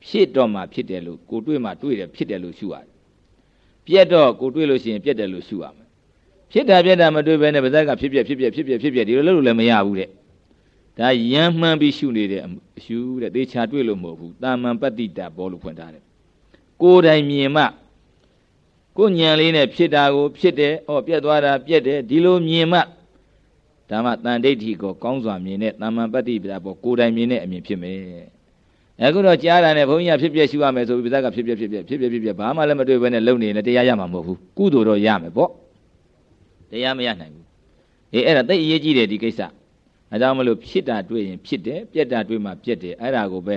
[0.08, 2.88] ဖြစ်တော့မှဖြစ်တယ်လို့ကိုတွေ့မှတွေ့တယ်ဖြစ်တယ်လို့ရှုရတယ်
[3.88, 5.87] ပြက်တော့ကိုတွေ့လို့ရှိရင်ပြက်တယ်လို့ရှုရမယ်
[6.52, 10.10] ဖြစ်တာပြက်တာမတွေ့ဘဲနဲ့ပါဇက်ကဖြစ်ပြက်ဖြစ်ပြက်ဖြစ်ပြက်ဖြစ်ပြက်ဒီလိုလုပ်လို့လည်းမရဘူးတဲ့
[11.00, 12.42] ဒါယမ်းမှန်းပြီးရှုနေတဲ့
[12.78, 16.04] အရှုတဲ့သေချာတွေ့လို့မဟုတ်ဘူးတာမန်ပတ္တိတဘောလို့ဖွင့်ထားတယ်
[16.82, 17.64] ကိုယ်တိုင်မြင်မှ
[18.98, 22.80] ကိုညံလေးနဲ့ဖြစ်တာကိုဖြစ်တယ်ဟောပြက်သွားတာပြက်တယ်ဒီလိုမြင်မှ
[23.90, 27.98] ဓမ္မတန်ဒိဋ္ဌိကိုကောင်းစွာမြင်တဲ့တာမန်ပတ္တိပြဘောကိုယ်တိုင်မြင်တဲ့အမြင်ဖြစ်မယ်
[29.04, 35.52] အခုတော့ကြားတာနဲ့ဘုန်းကြီးကဖြစ်ပြရှုရမယ်ဆိုပြီးပါဇက်ကဖြစ်ပြဖြစ်ပြဖြစ်ပြဖြစ်ပြဘာမှလည်းမတွေ့ဘဲနဲ့လုံနေရင်တရားရမှာမဟုတ်ဘူးကုသိုလ်တော့ရမယ်ပေါ့
[36.72, 37.46] တရားမရနိုင်ဘူး
[38.14, 39.42] အေးအဲ့ဒါသိအရေးကြီးတယ်ဒီကိစ္စ
[40.12, 43.56] အဲကြောင့်မလို့ဖြစ်တာတွေ့ရင်ဖြစ်တယ်ပြက်တာတွေ့မှပြက်တယ်အဲ့ဒါကိုပဲ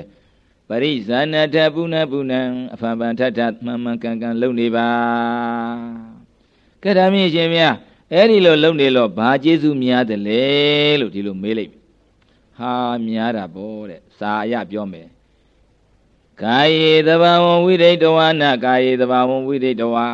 [0.68, 2.34] ပရိဇာနထပုဏ္ဏပုဏ္ဏ
[2.74, 4.88] အဖန်ပန်ထထမှန်မှန်ကန်ကန်လုံနေပါ
[6.82, 7.68] ကဲဒါမြင့်ရှင်ဗျာ
[8.12, 10.42] အဲ့ဒီလိုလုံနေလို့ဘာကျေးဇူးများတယ်လဲ
[11.00, 11.72] လို့ဒီလိုမေးလိုက်
[12.58, 12.74] ဟာ
[13.06, 15.08] များတာပေါ့တဲ့စာအရပြောမယ်
[16.42, 20.06] ကာယေတဘာဝဝိရိတဝါနကာယေတဘာဝဝိရိတဝါ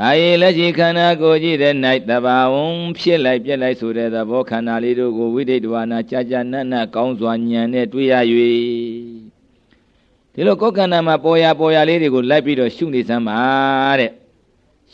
[0.00, 1.74] ကာယေလက်ရှိခန္ဓာကိုယ်ကြည့်တဲ့၌
[2.08, 2.54] တဘာဝ
[2.98, 8.14] ဖြစ်လိုက်ပြက်လိုက်ဆိုတဲ့သဘောခန္ဓာလေးတို့ကိုဝိရိတဝါနာကြာကြာနတ်နတ်ကောင်းစွာညံနဲ့တွေ့ရ၍
[10.32, 13.38] ဒီလိုကိုယ်ခန္ဓာမှာပေါ်ရပေါ်ရလေးတွေကိုလိုက်ပြီးတော့ရှုနေစမ်းပါ
[14.00, 14.10] တဲ့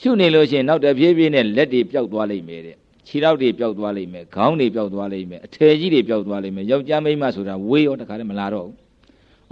[0.01, 8.82] ရှုနေလို့ရှိရင်နောက်တပြေးပြေးနဲ့လက်တွေပျောက်သွားလိမ့်မယ်တဲ့ခြေထောက်တွေပျောက်သွားလိမ့်မယ်ခေါင်းတွေပျောက်သွားလိမ့်မယ်အထည်ကြီးတွေပျောက်သွားလိမ့်မယ်ယောက်ျားမိန်းမဆိုတာဝေးရောတခါတည်းမလာတော့ဘူး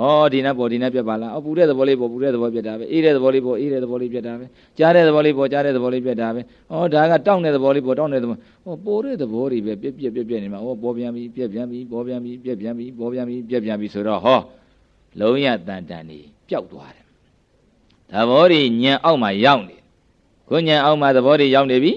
[0.00, 4.44] ဩဒီနပေါ်ဒီနပြက်ပါလားအပူတဲ့သဘောလေးပေါ်ပူတဲ့သဘောပြက်တာပဲအေးတဲ့သဘောလေးပေါ်အေးတဲ့သဘောလေးပြက်တာပဲ
[4.78, 6.40] ကြားတဲ့သဘောလေးပေါ်ကြားတဲ့သဘောလေးပြက်တာပဲ
[6.72, 14.38] ဩဒါကတောင့်တဲ့သဘောလေးပေါ်တောင့်တဲ့သဘောဟောပိုတဲ့သဘောတွေပဲပြက်ပြက်ပြက်ပြက်နေမှာဩပေါ်ပြန်ပြီပြက်ပြန်ပြီပေါ်ပြန်ပြီပြက်ပြန်ပြီပေါ်ပြန်ပြီပြက်ပြန်ပြီဆိုတော့ဟော
[15.20, 17.04] လုံးရတန်တန်နေပျောက်သွားတယ်
[18.12, 19.76] သဘောတွေညံအောက်မှာရောက်နေ
[20.48, 21.92] ကိုညံအောက်မှာသဘောတွေရောက်နေပြီ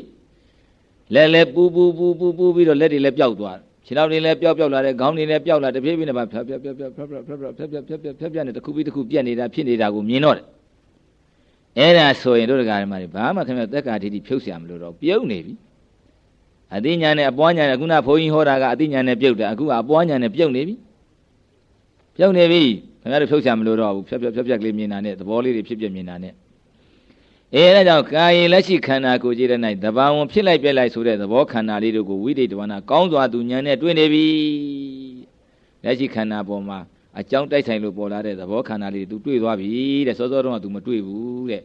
[1.13, 10.44] လက်လက်ပူပူပူပူပူပြီးတော့လက်တွေလည်းပျောက်သွား ခြေထောက်တွေလည်းပျောက်ပျောက်လာတယ်ခေါင်းတွေလည်းပျောက်လာတဖြည်းဖြည်းနဲ့ပါဖြတ်ဖြတ်ဖြတ်ဖြတ်ဖြတ်ဖြတ်ဖြတ်ဖြတ်ဖြတ်ဖြတ်ဖြတ်ဖြတ်ဖြတ်နဲ့တစ်ခုပြီးတစ်ခုပြက်နေတာဖြစ်နေတာကိုမြင်တော့တယ်
[11.78, 15.54] အဲ့ဒါဆိုရင်တို့တကာဓမ္မတွေဘာမှခင်ဗျသက်္ကာတိတိဖြုတ်เสียမလို့တော့ပြုတ်နေပြီ
[16.74, 20.74] အသိဉာဏ်နဲ့အပွားဉာဏ်နဲ့ခုနဘုန်းကြီးဟောတာကအသိဉာဏ်နဲ့ပြုတ်တယ်အခုကအပွားဉာဏ်နဲ့ပြုတ်နေပြီ
[22.16, 22.62] ပြုတ်နေပြီ
[23.00, 26.32] ခင်ဗျားတို့ဖြုတ်เสียမလို့တော့ဘူးဖြတ်ဖြတ်ဖြတ်ဖြတ်ကလေးမြင်တာနဲ့သဘောလေးတွေဖြစ်ပြမြင်တာနဲ့
[27.55, 34.25] အဲဒါကြောင့်ကာယေလက်ရှိခန္ဓာကိုယ်ကြီးတဲ့၌တဘာဝဖြစ်လိုက်ပြက်လိုက်ဆိုတဲ့သဘောခန္ဓာလေးတို့ကိုဝိတိတ်တဝနာကောင်းစွာသူဉာဏ်နဲ့တွေ့နေပြီ
[35.83, 36.79] လက်ရှိခန္ဓာပေါ်မှာ
[37.19, 39.69] အကြောင်းတိုက်ဆိုင်လို့ပေါ်လာတဲ့သဘောခန္ဓာလေးသူတွေ့သွားပြီ
[40.07, 41.61] တဲ့စောစောတုန်းကသူမတွေ့ဘူးတဲ့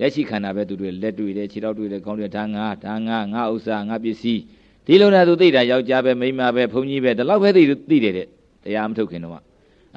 [0.00, 4.40] လက်ရှိခန္ဓာပဲသူတွေ့လက်တွေ့တယ်ခြေထောက်တွေ့တယ်ခေါင်းတွေ့ဒါငါဒါငါငါဥစ္စာငါပစ္စည်း
[4.86, 8.26] ဒီလိုနဲ့သူသိတာယောက်ျားပဲမိန်းမပဲဘုန်းကြီးပဲဒီလောက်ပဲသိသိတယ်တဲ့
[8.64, 9.42] တရားမထုတ်ခင်တော့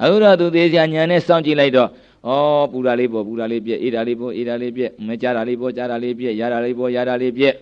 [0.02, 1.88] အခုတော့သူသေးချာညာနဲ့စောင့်ကြည့်လိုက်တော့
[2.26, 2.30] ဩ
[2.72, 7.54] ပူတာလေးပေါ်ပူတာလေးပြက်အေးတာလေးပေါ်အေးတာလေးပြက်မကြတာလေးပေါ်ကြတာလေးပြက်ရတာလေးပေါ်ရတာလေးပြက်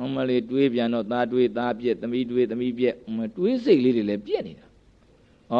[0.00, 2.94] အမလေးတွေးပြန်တော့သားတွေးသားပြက်သမီးတွေးသမီးပြက်
[3.36, 4.66] တွေးစိတ်လေးတွေလည်းပြက်နေတာ
[5.52, 5.56] ဩ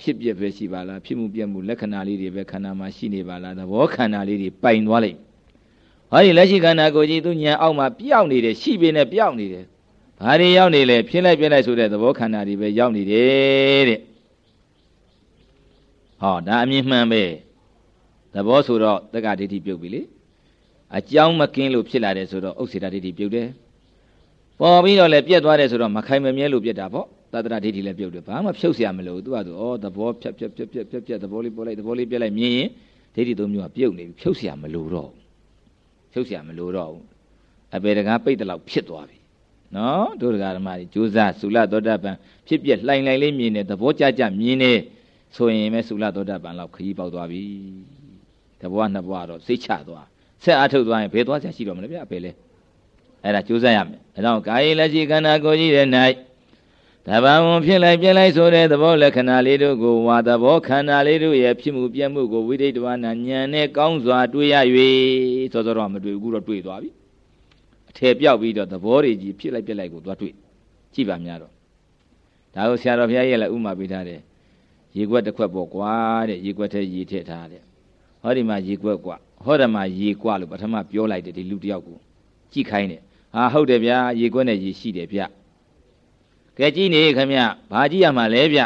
[0.00, 5.18] ဖြစ်ပြက်ပဲရှိပါလားဖြစ်မှုပြက်မှုလက္ခဏာလေးတွေပဲခန္ဓာမှာရှိနေပါလားသဘောခန္ဓာလေးတွေပိုင်သွားလိမ့်
[6.10, 9.64] ဟောဒီလက်ရှိခန္ဓာကိုယ်ကြီးသူညာအောက်မှာပျောက်နေတယ်ရှိပေနဲ့ပျောက်နေတယ်
[10.20, 14.00] ဘာတွေရောက်နေလဲဖြစ်လိုက်ပြက်လိုက်ဆိုတဲ့သဘောခန္ဓာတွေပဲရောက်နေတယ်တဲ့
[16.20, 17.22] ဟောဒါအမြင်မှန်ပဲ
[18.33, 20.01] သဘောဆိုတော့တက္ကဒိဋ္ဌိပြုတ်ပြီလေ
[20.97, 23.47] အကြောင်းမကင်းလို့ဖြစ်လာတယ်ဆိုတော့ဥစ္စေတဒိဋ္ဌိပြုတ်တယ်
[24.59, 32.69] ပေါ်ပြီးတော့လည်းပြက်သွားတယ်ဆိုတော့မခိုင်မမြဲလို့ပြက်တာပေါ့သတ္တရဒိဋ္ဌိလည်းပြုတ်တယ်ဘာမှဖြုတ်เสียမလို့သူကသူဩသဘောဖြတ်ဖြတ်ဖြတ်ဖြတ်ဖြတ်ဖြတ်သဘောလေးပေါ်လိုက်သဘောလေးပြက်လိုက်မြင်ရင်
[33.15, 35.11] ဒိဋ္ဌိသုံးမျိုးကပြုတ်နေပြီဖြုတ်เสียမလို့တော့
[36.13, 36.91] ဖြုတ်เสียမလို့တော့
[37.75, 39.17] အပေတကားပိတ်တလောက်ဖြစ်သွားပြီ
[39.75, 42.15] နော်တို့တရားဓမ္မတွေကြိုးစားသုလသောတာပန်
[42.47, 44.73] ဖြစ်ပြလှိုင်လှိုင်လေးမြင်နေသဘောကြကြမြင်နေ
[45.35, 47.43] ဆိုရင်ပဲသုလသောတာပန်လောက်ခရီးပေါက်သွားပြီ
[48.60, 50.06] တဘွားနှစ်ဘွားတော့စိတ်ချသွား
[50.42, 52.30] ဆက်အားထုတ်သွားရင်ဘယ်သွားချရှိတော့မလဲဗျအဖေလဲ
[53.24, 55.86] အဲ့ဒါကြိုးစားရမယ်အဲတော့ကာယလက်ရှိခန္ဓာကိုယ်ကြီးတဲ့၌
[57.06, 64.56] တဘာဝဖြစ်လိုက်ပြက်လိုက်ဆိုတဲ့သဘောလက္ခဏာလေးတို့ကိုဝါသဘောခန္ဓာလေးတို့ရဲ့ဖြစ်မှုပြက်မှုကိုဝိသိတဝနာဉာဏ်နဲ့ကောင်းစွာတွေ့ရ၍
[65.52, 66.90] စောစောတော့မတွေ့ဘူးတော့တွေ့သွားပြီ
[67.90, 70.34] အထည်ပြောက်ပြီးတော့သဘောတွေကြီးဖြစ်လိုက်ပြက်လိုက်ကိုသွားတွေ့
[70.94, 71.52] ကြည့်ပါများတော့
[72.54, 74.20] ဒါကိုဆရာတော်ဘုရားရဲ့လည်းဥမာပေးထားတယ်
[74.96, 75.94] ရေခွက်တစ်ခွက်ပေါ့ကွာ
[76.28, 77.62] တဲ့ရေခွက်ထဲရေထည့်ထားတဲ့
[78.22, 81.98] ဟောဒီမှာရေခွက်ကွာဟောဒီမှာရေကွာလို့ပထမပြောလိုက်တယ်ဒီလူတယောက်ကို
[82.52, 83.00] ကြည့်ခိုင်းတယ်
[83.34, 85.20] ဟာဟုတ်တယ်ဗျာရေခွက်နဲ့ရေရှိတယ်ဗျ
[86.58, 87.32] ကဲကြည့်နေခမ
[87.72, 88.60] ဘာကြည့်ရမှာလဲဗျ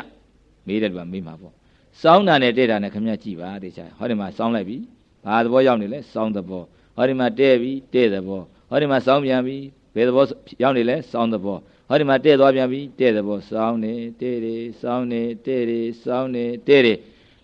[0.66, 1.52] မေးတယ်ကွာမေးမှာပေါ့
[2.00, 4.76] စောင်းတာနဲ့တဲ့တာနဲ့ခမကြည့်ပါတေချာဟောဒီမှာစောင်းလိုက်ပြီ
[5.24, 6.62] ဘာသဘောရောက်နေလဲစောင်းသဘော
[6.96, 8.40] ဟောဒီမှာတဲ့ပြီတဲ့သဘော
[8.70, 9.56] ဟောဒီမှာစောင်းပြန်ပြီ
[9.94, 10.24] ဘယ်သဘော
[10.62, 11.56] ရောက်နေလဲစောင်းသဘော
[11.88, 16.94] ဟောဒီမှာတဲ့သွားပြန်ပြီတဲ့သဘောစောင်းနေတဲ့တွေစောင်းနေတဲ့တွေစောင်းနေတဲ့တွေ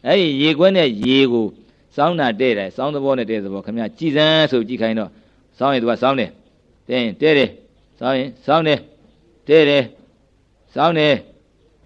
[0.07, 1.47] အဲ့ဒီရေခွက်နဲ့ရေကို
[1.97, 5.11] စောင်းတာတဲ့တယ်စောင်းသဘောနဲ့တဲ့သဘောခမကြည်စမ်းဆိုကြည့်ခိုင်းတော့
[5.59, 6.31] စောင်းရင်သူကစောင်းတယ်
[6.89, 7.51] တဲ့ရင်တဲ့တယ်
[7.99, 8.79] စောင်းရင်စောင်းတယ်
[9.49, 9.85] တဲ့တယ်
[10.75, 11.15] စောင်းတယ်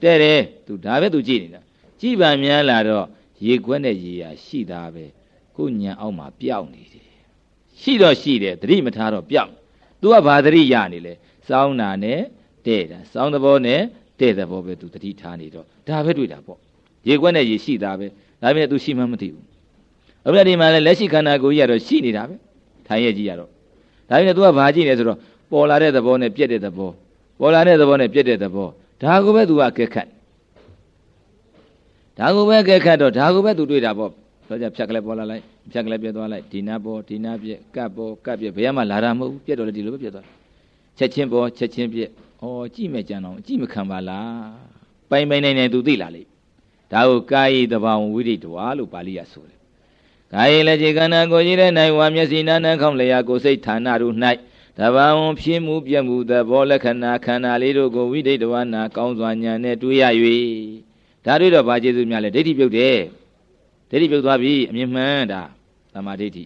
[0.02, 1.60] တဲ့တယ်သူဒါပဲသူကြည့်နေတာ
[2.00, 3.06] ကြည်ပါများလာတော့
[3.46, 5.04] ရေခွက်နဲ့ရေရရှိတာပဲ
[5.56, 7.08] ကိုညံအောက်မှာပျောက်နေတယ်
[7.80, 9.50] ရှိတော့ရှိတယ်သတိမထားတော့ပျောက်
[10.00, 11.14] သူကဘာသတိရနေလဲ
[11.48, 12.20] စောင်းတာနဲ့
[12.66, 13.80] တဲ့တာစောင်းသဘောနဲ့
[14.20, 16.58] တဲ့သဘောပဲသူသတိထားနေတော့ဒါပဲတွေ့တာပေါ့
[17.08, 18.06] ရေခွက်နဲ့ရေရှိတာပဲ
[18.42, 19.53] ဒါပေမဲ့သူရှိမှမသိဘူး
[20.27, 22.35] အပြည့်ဒီမှာလည်းလက်ရှိခန္ဓာကိုယ်ကြီးကတော့ရှိနေတာပဲ
[22.87, 23.49] ထိုင်ရကြီးရတော့
[24.09, 25.17] ဒါပေမဲ့ तू ကဘာကြည့်လဲဆိုတော့
[25.51, 26.91] ပေါ်လာတဲ့သဘောနဲ့ပြက်တဲ့သဘော
[27.39, 28.67] ပေါ်လာတဲ့သဘောနဲ့ပြက်တဲ့သဘော
[29.01, 30.07] ဒါကိုပဲ तू ကကဲခတ်
[32.17, 34.11] ဒါကိုပဲကဲခတ်တော့ဒါကိုပဲ तू တွေ့တာပေါ့
[34.47, 40.25] ဆိုကြဖြတ်ကလေးပေါ်လာလိုက်ဖြတ်ကလေးပြက်သွားလိုက်ဒီနာပေါ်ဒီနာပြက်ကပ်ပေါ်ကပ်ပြက်ဘယ်မှလာတာမဟုတ်ဘူးပြက်တော့လေဒီလိုပဲပြက်သွား
[40.97, 42.09] ချက်ချင်းပေါ်ချက်ချင်းပြက်
[42.41, 44.51] ဩကြည့်မဲ့ကြံတော့ကြည့်မခံပါလား
[45.09, 46.27] ပိုင်ပိုင်နိုင်နိုင် तू သိလာလိမ့်
[46.91, 49.57] ဒါကိုကာယိတဘာဝဝိရိတဝါလို့ပါဠိရဆိုတယ်
[50.36, 54.14] ကာယေလက်ခြေခန္ဓာကိုကြီးတဲ့၌ဝါမျက်စိနာနှံခေါင်းလျာကိုစိတ်ဌာနတို့၌
[54.78, 60.04] တဘာဝဖြစ်မှုပြမှုသဘောလက္ခဏာခန္ဓာလေးတို့ကိုဝိဒိတဝနာကောင်းစွာဉာဏ်နဲ့တွေ့ရ၍
[61.24, 62.98] ဒါတွေ့တော့ဘာကျေစုများလဲဒိဋ္ဌိပြုတ်တယ်
[63.90, 65.42] ဒိဋ္ဌိပြုတ်သွားပြီအမြင်မှန်ဒါ
[65.94, 66.44] သမာဓိဋ္ဌိ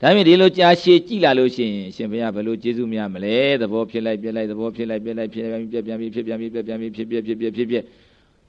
[0.00, 7.84] ဒါမြင်ဒီလိုကြာရှည်ကြည့်လာလို့ရှိရင်ရှင်ဘုရားဘယ်လိုကျေစုများမလဲသဘောဖြစ်လိုက်ပြက်လိုက်သဘောဖြစ်လိုက်ပြက်လိုက်ဖြစ်ပြန်ပြက်ပြန်ဖြစ်ပြန်ပြက်ပြန်ဖြစ်ပြက်ဖြစ်ပြက်ဖြစ်ပြက်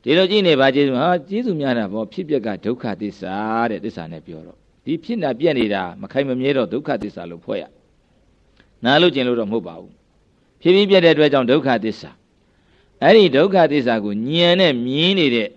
[0.03, 3.35] ဒီလိုကြည့်နေပါကျေးဇူးဟာကျေးဇူးများတာဗောဖြစ်ပျက်ကဒုက္ခသစ္စာ
[3.71, 7.63] တဲ့သစ္စာနဲ့ပြောတော့ဒီဖြစ်နာပြက်နေတာမခိုင်မမြဲတော့ဒုက္ခသစ္စာလို့ဖွဲ့ရ
[8.83, 9.93] နာလို့ကျင်လို့တော့မဟုတ်ပါဘူး
[10.61, 12.11] ဖြစ်ပြီးပြက်တဲ့အတွက်ကြောင့်ဒုက္ခသစ္စာ
[13.03, 15.49] အဲ့ဒီဒုက္ခသစ္စာကိုညံနဲ့မြင်နေတဲ့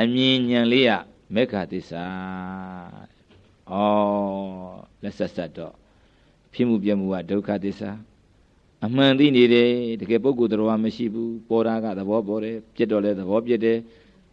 [0.00, 0.90] အမြင်ညံလေးရ
[1.34, 2.04] မေခသစ္စာ
[3.70, 3.74] ဩ
[5.02, 5.74] လက်ဆက်ဆက်တော့
[6.52, 7.90] ဖြစ်မှုပြက်မှုကဒုက္ခသစ္စာ
[8.84, 9.68] အမှန်သိနေတယ်
[10.00, 13.78] တကယ်ပုဂ္ဂိုလ်တော်မရှိဘူးပေါ်တာကသဘောပေါ်တယ်ပြစ်တော့လဲသဘောပြစ်တယ်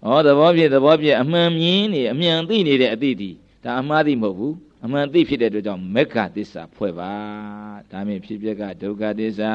[0.06, 3.32] ဩသဘောပြစ်သဘောပြစ်အမှန်မြင်နေအမှန်သိနေတဲ့အသိဒီ
[3.64, 4.56] ဒါအမှားသိမဟုတ်ဘူး
[4.86, 7.14] အမှန်သိဖြစ်တဲ့အတွက်ကြောင့်မက္ခသစ္စာဖွဲ့ပါ
[7.92, 9.52] ဒါမြင်ဖြစ်ပြက်ကဒုက္ခသစ္စာ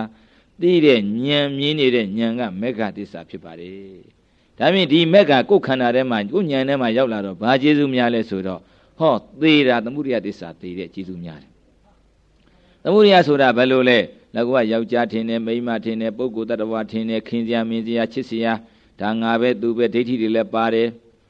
[0.61, 4.01] သိတဲ့ဉာဏ်မြင်နေတဲ့ဉာဏ်ကမက္ခသစ္စာဖြစ်ပါတယ်
[4.59, 8.61] ဒါဖြင့်ဒီမက္ခကိုယ်ခန္ဓာထဲမှာကိုယ်ဉာဏ်ထဲမှာရောက်လာတော့ဘာကျေစုများလဲဆိုတော့
[8.99, 11.51] ဟောသေးတာသမုဒိယသစ္စာသေးတဲ့ကျေစုများတယ်
[12.85, 13.99] သမုဒိယဆိုတာဘယ်လိုလဲ
[14.35, 18.53] လကောကယောက်ျားထင်တယ်မိန်းမထင်တယ်ပုဂ္ဂိုလ်တ attva ထင်တယ်ခင်စရာမင်းစရာချစ်စရာ
[19.01, 20.89] ဒါငါပဲသူပဲဒိဋ္ဌိတွေလည်းပါတယ်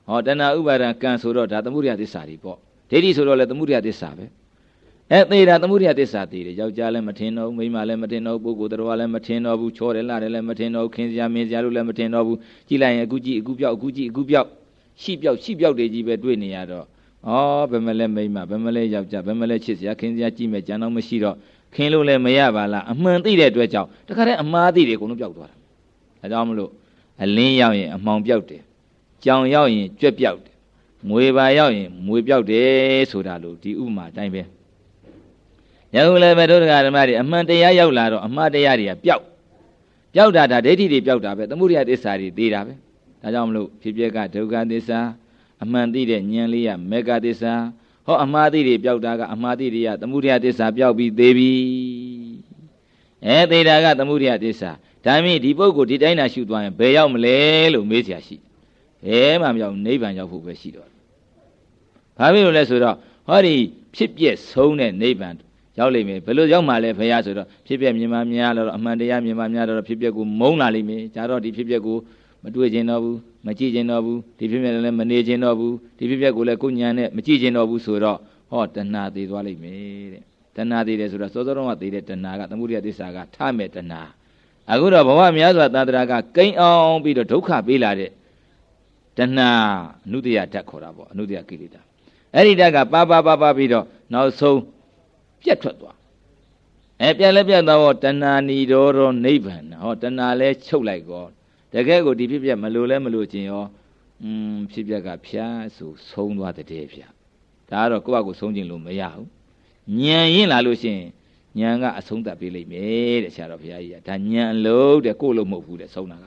[0.09, 2.57] ဟောတဏှာဥပါဒံကံဆိုတော့ဒါသမုဒိယသစ္စာတွေပေါ့
[2.91, 4.25] ဒိဋ္ဌိဆိုတော့လည်းသမုဒိယသစ္စာပဲ
[5.11, 12.39] အဲသေးတာသမုဒိယသစ္စာသေးတယ်ယောက်ျားလည်းမထင်တော့ဘူးမိန်းမလည်းမထင်တော့ဘူးပုဂ္ဂိုလ်တရားလည်းမထင်တော့ဘူးချောတယ်လှတယ်လည်းမထင်တော့ဘူးခင်စရာမင်းစရာလို့လည်းမထင်တော့ဘူး
[12.69, 14.49] ကြည်လိုက်ရင်အခုကြည့်အခုပြောက်အခုကြည့်အခုပြောက်
[15.03, 16.85] ရှိပြောက်ရှိပြောက်တွေကြီးပဲတွေ့နေရတော့
[17.27, 17.33] ဩ
[17.71, 21.37] ဘယ်မလဲမိန်းမဘယ်မလဲယောက်ျားဘယ်မလဲချစ်စရာခင်စရာကြည့်မယ်ကြံတော့မရှိတော့
[21.75, 25.57] ခင်လို့လည်းမရပါလားအမှန်သိတဲ့အတွက်ကြောင့်တခါတည်းအမှားသိတွေအကုန်လုံးပြောက်သွားတာ
[26.21, 26.71] ဒါကြောင့်မလို့
[27.23, 28.63] အလင်းရောက်ရင်အမှောင်ပြောက်တယ်
[29.25, 30.55] ကြောင်ရောက်ရင်ကြွက်ပြောက်တယ်
[31.09, 34.43] မွေပါရောက်ရင်မွေပြောက်တယ်ဆိုတာလို့ဒီဥမာအတိုင်းပဲ
[35.95, 39.23] ယခုလည်းပဲဒုဒကဓမ္မတွေအမှန်တရားရောက်လာတော့အမှားတရားတွေကပျောက်
[40.15, 42.73] ပျောက်တာဒါဒိဋ္ဌိတွေပျောက်တာပဲသမုဒိယသစ္စာတွေသိတာပဲ
[43.23, 45.01] ဒါကြောင့်မလို့ဖြစ်ပျက်ကဒုက္ခသစ္စာ
[45.63, 47.55] အမှန်သိတဲ့ဉာဏ်လေးရမေဃသစ္စာ
[48.07, 51.53] ဟောအမှားသီးတွေပျောက်တာကအမှားသီးတွေကသမုဒယတစ္ဆာပျောက်ပြီးသေးပြီ
[53.27, 54.71] အဲသေတာကသမုဒယတစ္ဆာ
[55.05, 57.39] ဒါမှမဟုတ်ဒီပုဂ္ဂိုလ်ဒီတိုင်းသာရှုသွားရင်ဘယ်ရောက်မလဲ
[57.75, 58.37] လို့မေးစရာရှိ
[59.07, 60.89] ဘယ်မှမရောက်နိဗ္ဗာန်ရောက်ဖို့ပဲရှိတော့
[62.19, 62.97] ဘာဖြစ်လို့လဲဆိုတော့
[63.29, 63.55] ဟောဒီ
[63.97, 65.35] ဖြစ်ပြက်ဆုံးတဲ့နိဗ္ဗာန်
[65.79, 71.97] ရောက်လိမ့်မယ်ဘယ်လိုရောက်မှာလဲဖရာဆိုတော့ဖြစ်ပြက်မြင်မှများတော့အမှန်တရားမြင်မှများတော့ဖြစ်ပြက်ကိုမုံလာလိမ့်မယ်ဒါတော့ဒီဖြစ်ပြက်ကို
[72.43, 78.19] မတွေ့ခြင်းတော့ဘူးမကြည့်ခြင်းတော့ဘူးဒီဖြစ်ပျက်လည်းမနေခြင်းတော့ဘူးဒီဖြစ်ပျက်ကိုလည်းကိုညံနဲ့မကြည့်ခြင်းတော့ဘူးဆိုတော့
[78.51, 80.23] ဟောတဏှာသေးသွားလိမ့်မယ်တဲ့
[80.57, 84.03] တဏှာသေးတယ်ဆိုတော့စောစောတုန်းကသေးတဲ့တဏှာကသမုဒိယသစ္စာကထမဲ့တဏှာ
[84.71, 88.11] အခုတော့ဘဝများစွာသာတရာကကိန်းအောင်ပြီးတော့ဒုက္ခပေးလာတဲ့
[89.19, 89.51] တဏှာ
[90.07, 91.81] အနုတ္တယဓာတ်ခေါ်တာပေါ့အနုတ္တယကိလေသာ
[92.35, 94.61] အဲ့ဒီဓာတ်ကပါပါပါပါပြီးတော့နောက်ဆုံး
[95.43, 95.97] ပြတ်ထွက်သွား
[97.01, 101.25] အဲပြတ်လဲပြတ်သွားတော့တဏှာဏီတော်တော့နိဗ္ဗာန်ဟောတဏှာလဲချုပ်လိုက်ကော
[101.73, 103.65] တကယ်ကိုဒီဖြစ်ပြမလို့လဲမလို့ခြင်းရော
[104.23, 107.13] อืมဖြစ်ပြကဖြားဆိုဆုံးသွားတဲ့ဖြား
[107.71, 109.29] ဒါကတော့ကိုယ့်အကူဆုံးခြင်းလို့မရဘူး
[110.01, 111.09] ညံရင်လာလို့ရှိရင်
[111.59, 116.27] ညံကအဆုံးသတ်ပေးလိမ့်မယ်တဲ့ဆရာတော်ဘုရားကြီးကဒါညံအလုပ်တဲ့ကိုယ့်လို့မဟုတ်ဘူးတဲ့ဆုံးတာက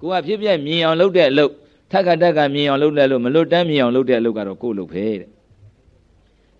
[0.00, 1.52] ကိုကဖြစ်ပြမြင်အောင်လုပ်တဲ့အလုပ်
[1.90, 5.30] ထက်ကတက်ကမြင်အောင်လုပ်တဲ့လို့မလွတ်တမ်းမြင်အောင်လုပ်တဲ့အလုပ်ကတော့ကိုယ့်လို့ပဲတဲ့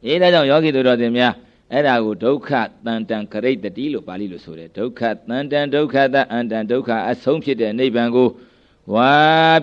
[0.04, 1.32] အေးဒါကြောင့်ယောဂီတို့တော်တင်များ
[1.74, 2.50] အဲ့ဒါကိုဒုက္ခ
[2.86, 8.28] တန်တံခရိတ္တိလို့ပါဠိလိုဆိုတယ်ဒုက္ခတန်တံဒုက္ခတအန္တံဒုက္ခအဆုံးဖြစ်တဲ့နိဗ္ဗာန်ကို
[8.94, 9.12] ဝါ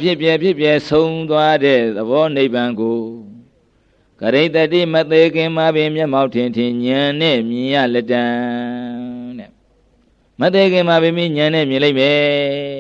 [0.02, 3.00] ဖြစ်ပြဖြစ်ပြဆုံးသွားတဲ့သဘောနိဗ္ဗာန်ကို
[4.22, 8.24] ကရိတတိမသေးခင်မှာပင်မျက်မှောက်ထင်ထင်ဉာဏ်နဲ့မြင်ရလက်တံ
[9.40, 9.50] တဲ့
[10.40, 12.16] မသေးခင်မှာပင်ဉာဏ်နဲ့မြင်လိုက်မယ်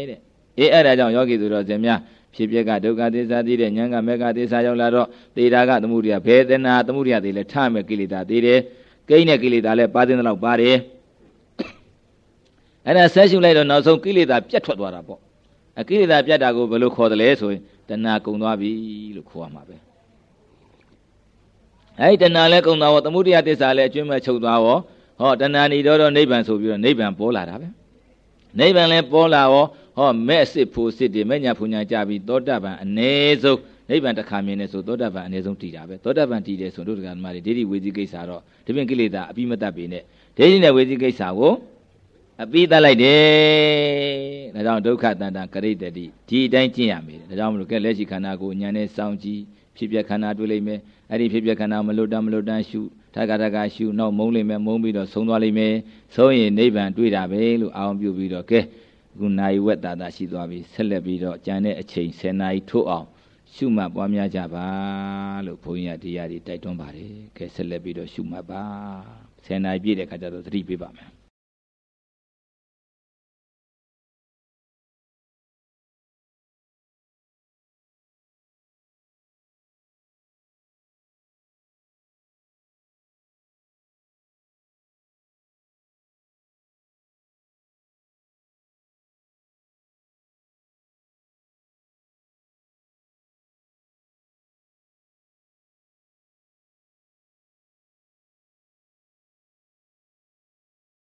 [0.09, 0.19] တဲ့
[0.57, 1.99] အေးအဲ့ဒါကြောင့်ယောဂီသူတော်စင်များ
[2.35, 8.59] ဖြစ်ပြကဒုက္ခသစ္စာသိတဲ့ဉာဏ်ကမေဃသစ္စာရောက်လာတော့သေတာကသမှုရိယဘေဒနာသမှုရိယသေးလဲထမဲ့ကိလေသာသေးတယ်
[9.11, 10.77] ကိန်းတဲ့ကိလေသာလဲပါတဲ့လောက်ပါတယ်
[12.85, 15.19] အဲ့ဒါဆက်ရှုလိုက်တော့နောက်ဆုံးကိလေသာပြတ်ထွက်သွားတာပေါ့
[15.79, 18.71] အကိလေသာပြတ်တာကိုဘယ်လိုခေါ်တယ်လဲဆိုရင်တဏှာကုံသွားပြီ
[19.15, 19.75] လို့ခေါ်ရမှာပဲ
[21.99, 24.77] အဲ့ဒီတဏှာလဲကုံသွားတော့သမုဒိယသစ္စာလဲအကျွမ်းမဲ့ချုပ်သွားရော
[25.19, 27.67] ဟောတဏှာနေတော့တော့နိဗ္ဗာန်ဆိုပြီးတော့နိဗ္ဗာန်ပေါ်လာတာပဲ
[28.59, 29.65] နိဗ္ဗာန်လဲပေါ်လာရော
[29.97, 33.11] ဟောမဲ့စစ်ဖို့စစ်တွေမဲ့ညာဖူညာကြပြီးသောတပန်အ ਨੇ
[33.43, 33.59] ဆုံး
[33.91, 40.03] နိဗ္ဗာန်တစ်ခါမြင်နေဆိုသောတပန်အ ਨੇ ဆုံးတည်တာပဲသောတပန်တည်တယ်ဆိုတို့တရားဓမ္မတွေဒိဋ္ဌိဝေစီကိစ္စတော့ဒီပြင်ကိလေသာအပြီးမတတ်ပေနဲ့
[40.37, 41.53] ဒိဋ္ဌိနဲ့ဝေစီကိစ္စကို
[42.43, 43.21] အပြီးတတ်လိုက်တယ်
[44.55, 49.41] ဒါကြောင့်ဒုက္ခတန်တာကရိတ္တိဒီအတိုင်းကျင့်ရမယ်ဒါကြောင့်မလို့ကဲလက်ရှိခန္ဓာကိုဉာဏ်နဲ့စောင့်ကြည့်
[49.77, 52.81] ဖြစ်ပြခန္ဓာတွေ့လိမ့်မယ်အဲ့ဒီဖြစ်ပြခန္ဓာမလွတ်တမ်းမလွတ်တမ်းရှု
[53.15, 55.73] ထကထကရှုနောက်မုံလိမ့်မယ်မုံပြီးတော့ဆုံးသွားလိမ့်မယ်
[56.15, 58.59] ဆုံးရင်နိဗ္ဗာန်တွေ့တာပဲလို့အာရုံပြုပြီးတော့ကဲ
[59.19, 63.07] ခုနိုင်ဝက်တာတာရှိသွားပြီဆက်လက်ပြီးတော့ကြံတဲ့အချိန်10နာရီထိုးအောင်
[63.55, 64.67] ရှုမှတ်ပွားများကြပါ
[65.45, 68.63] လို့ဘုန်းကြီးကတရားတွေတိုက်တွန်းပါတယ်ကဲဆက်လက်ပြီးတော့ရှုမှတ်ပါ
[69.45, 71.09] 10နာရီပြည့်တဲ့ခါကျတော့သတိပေးပါမယ်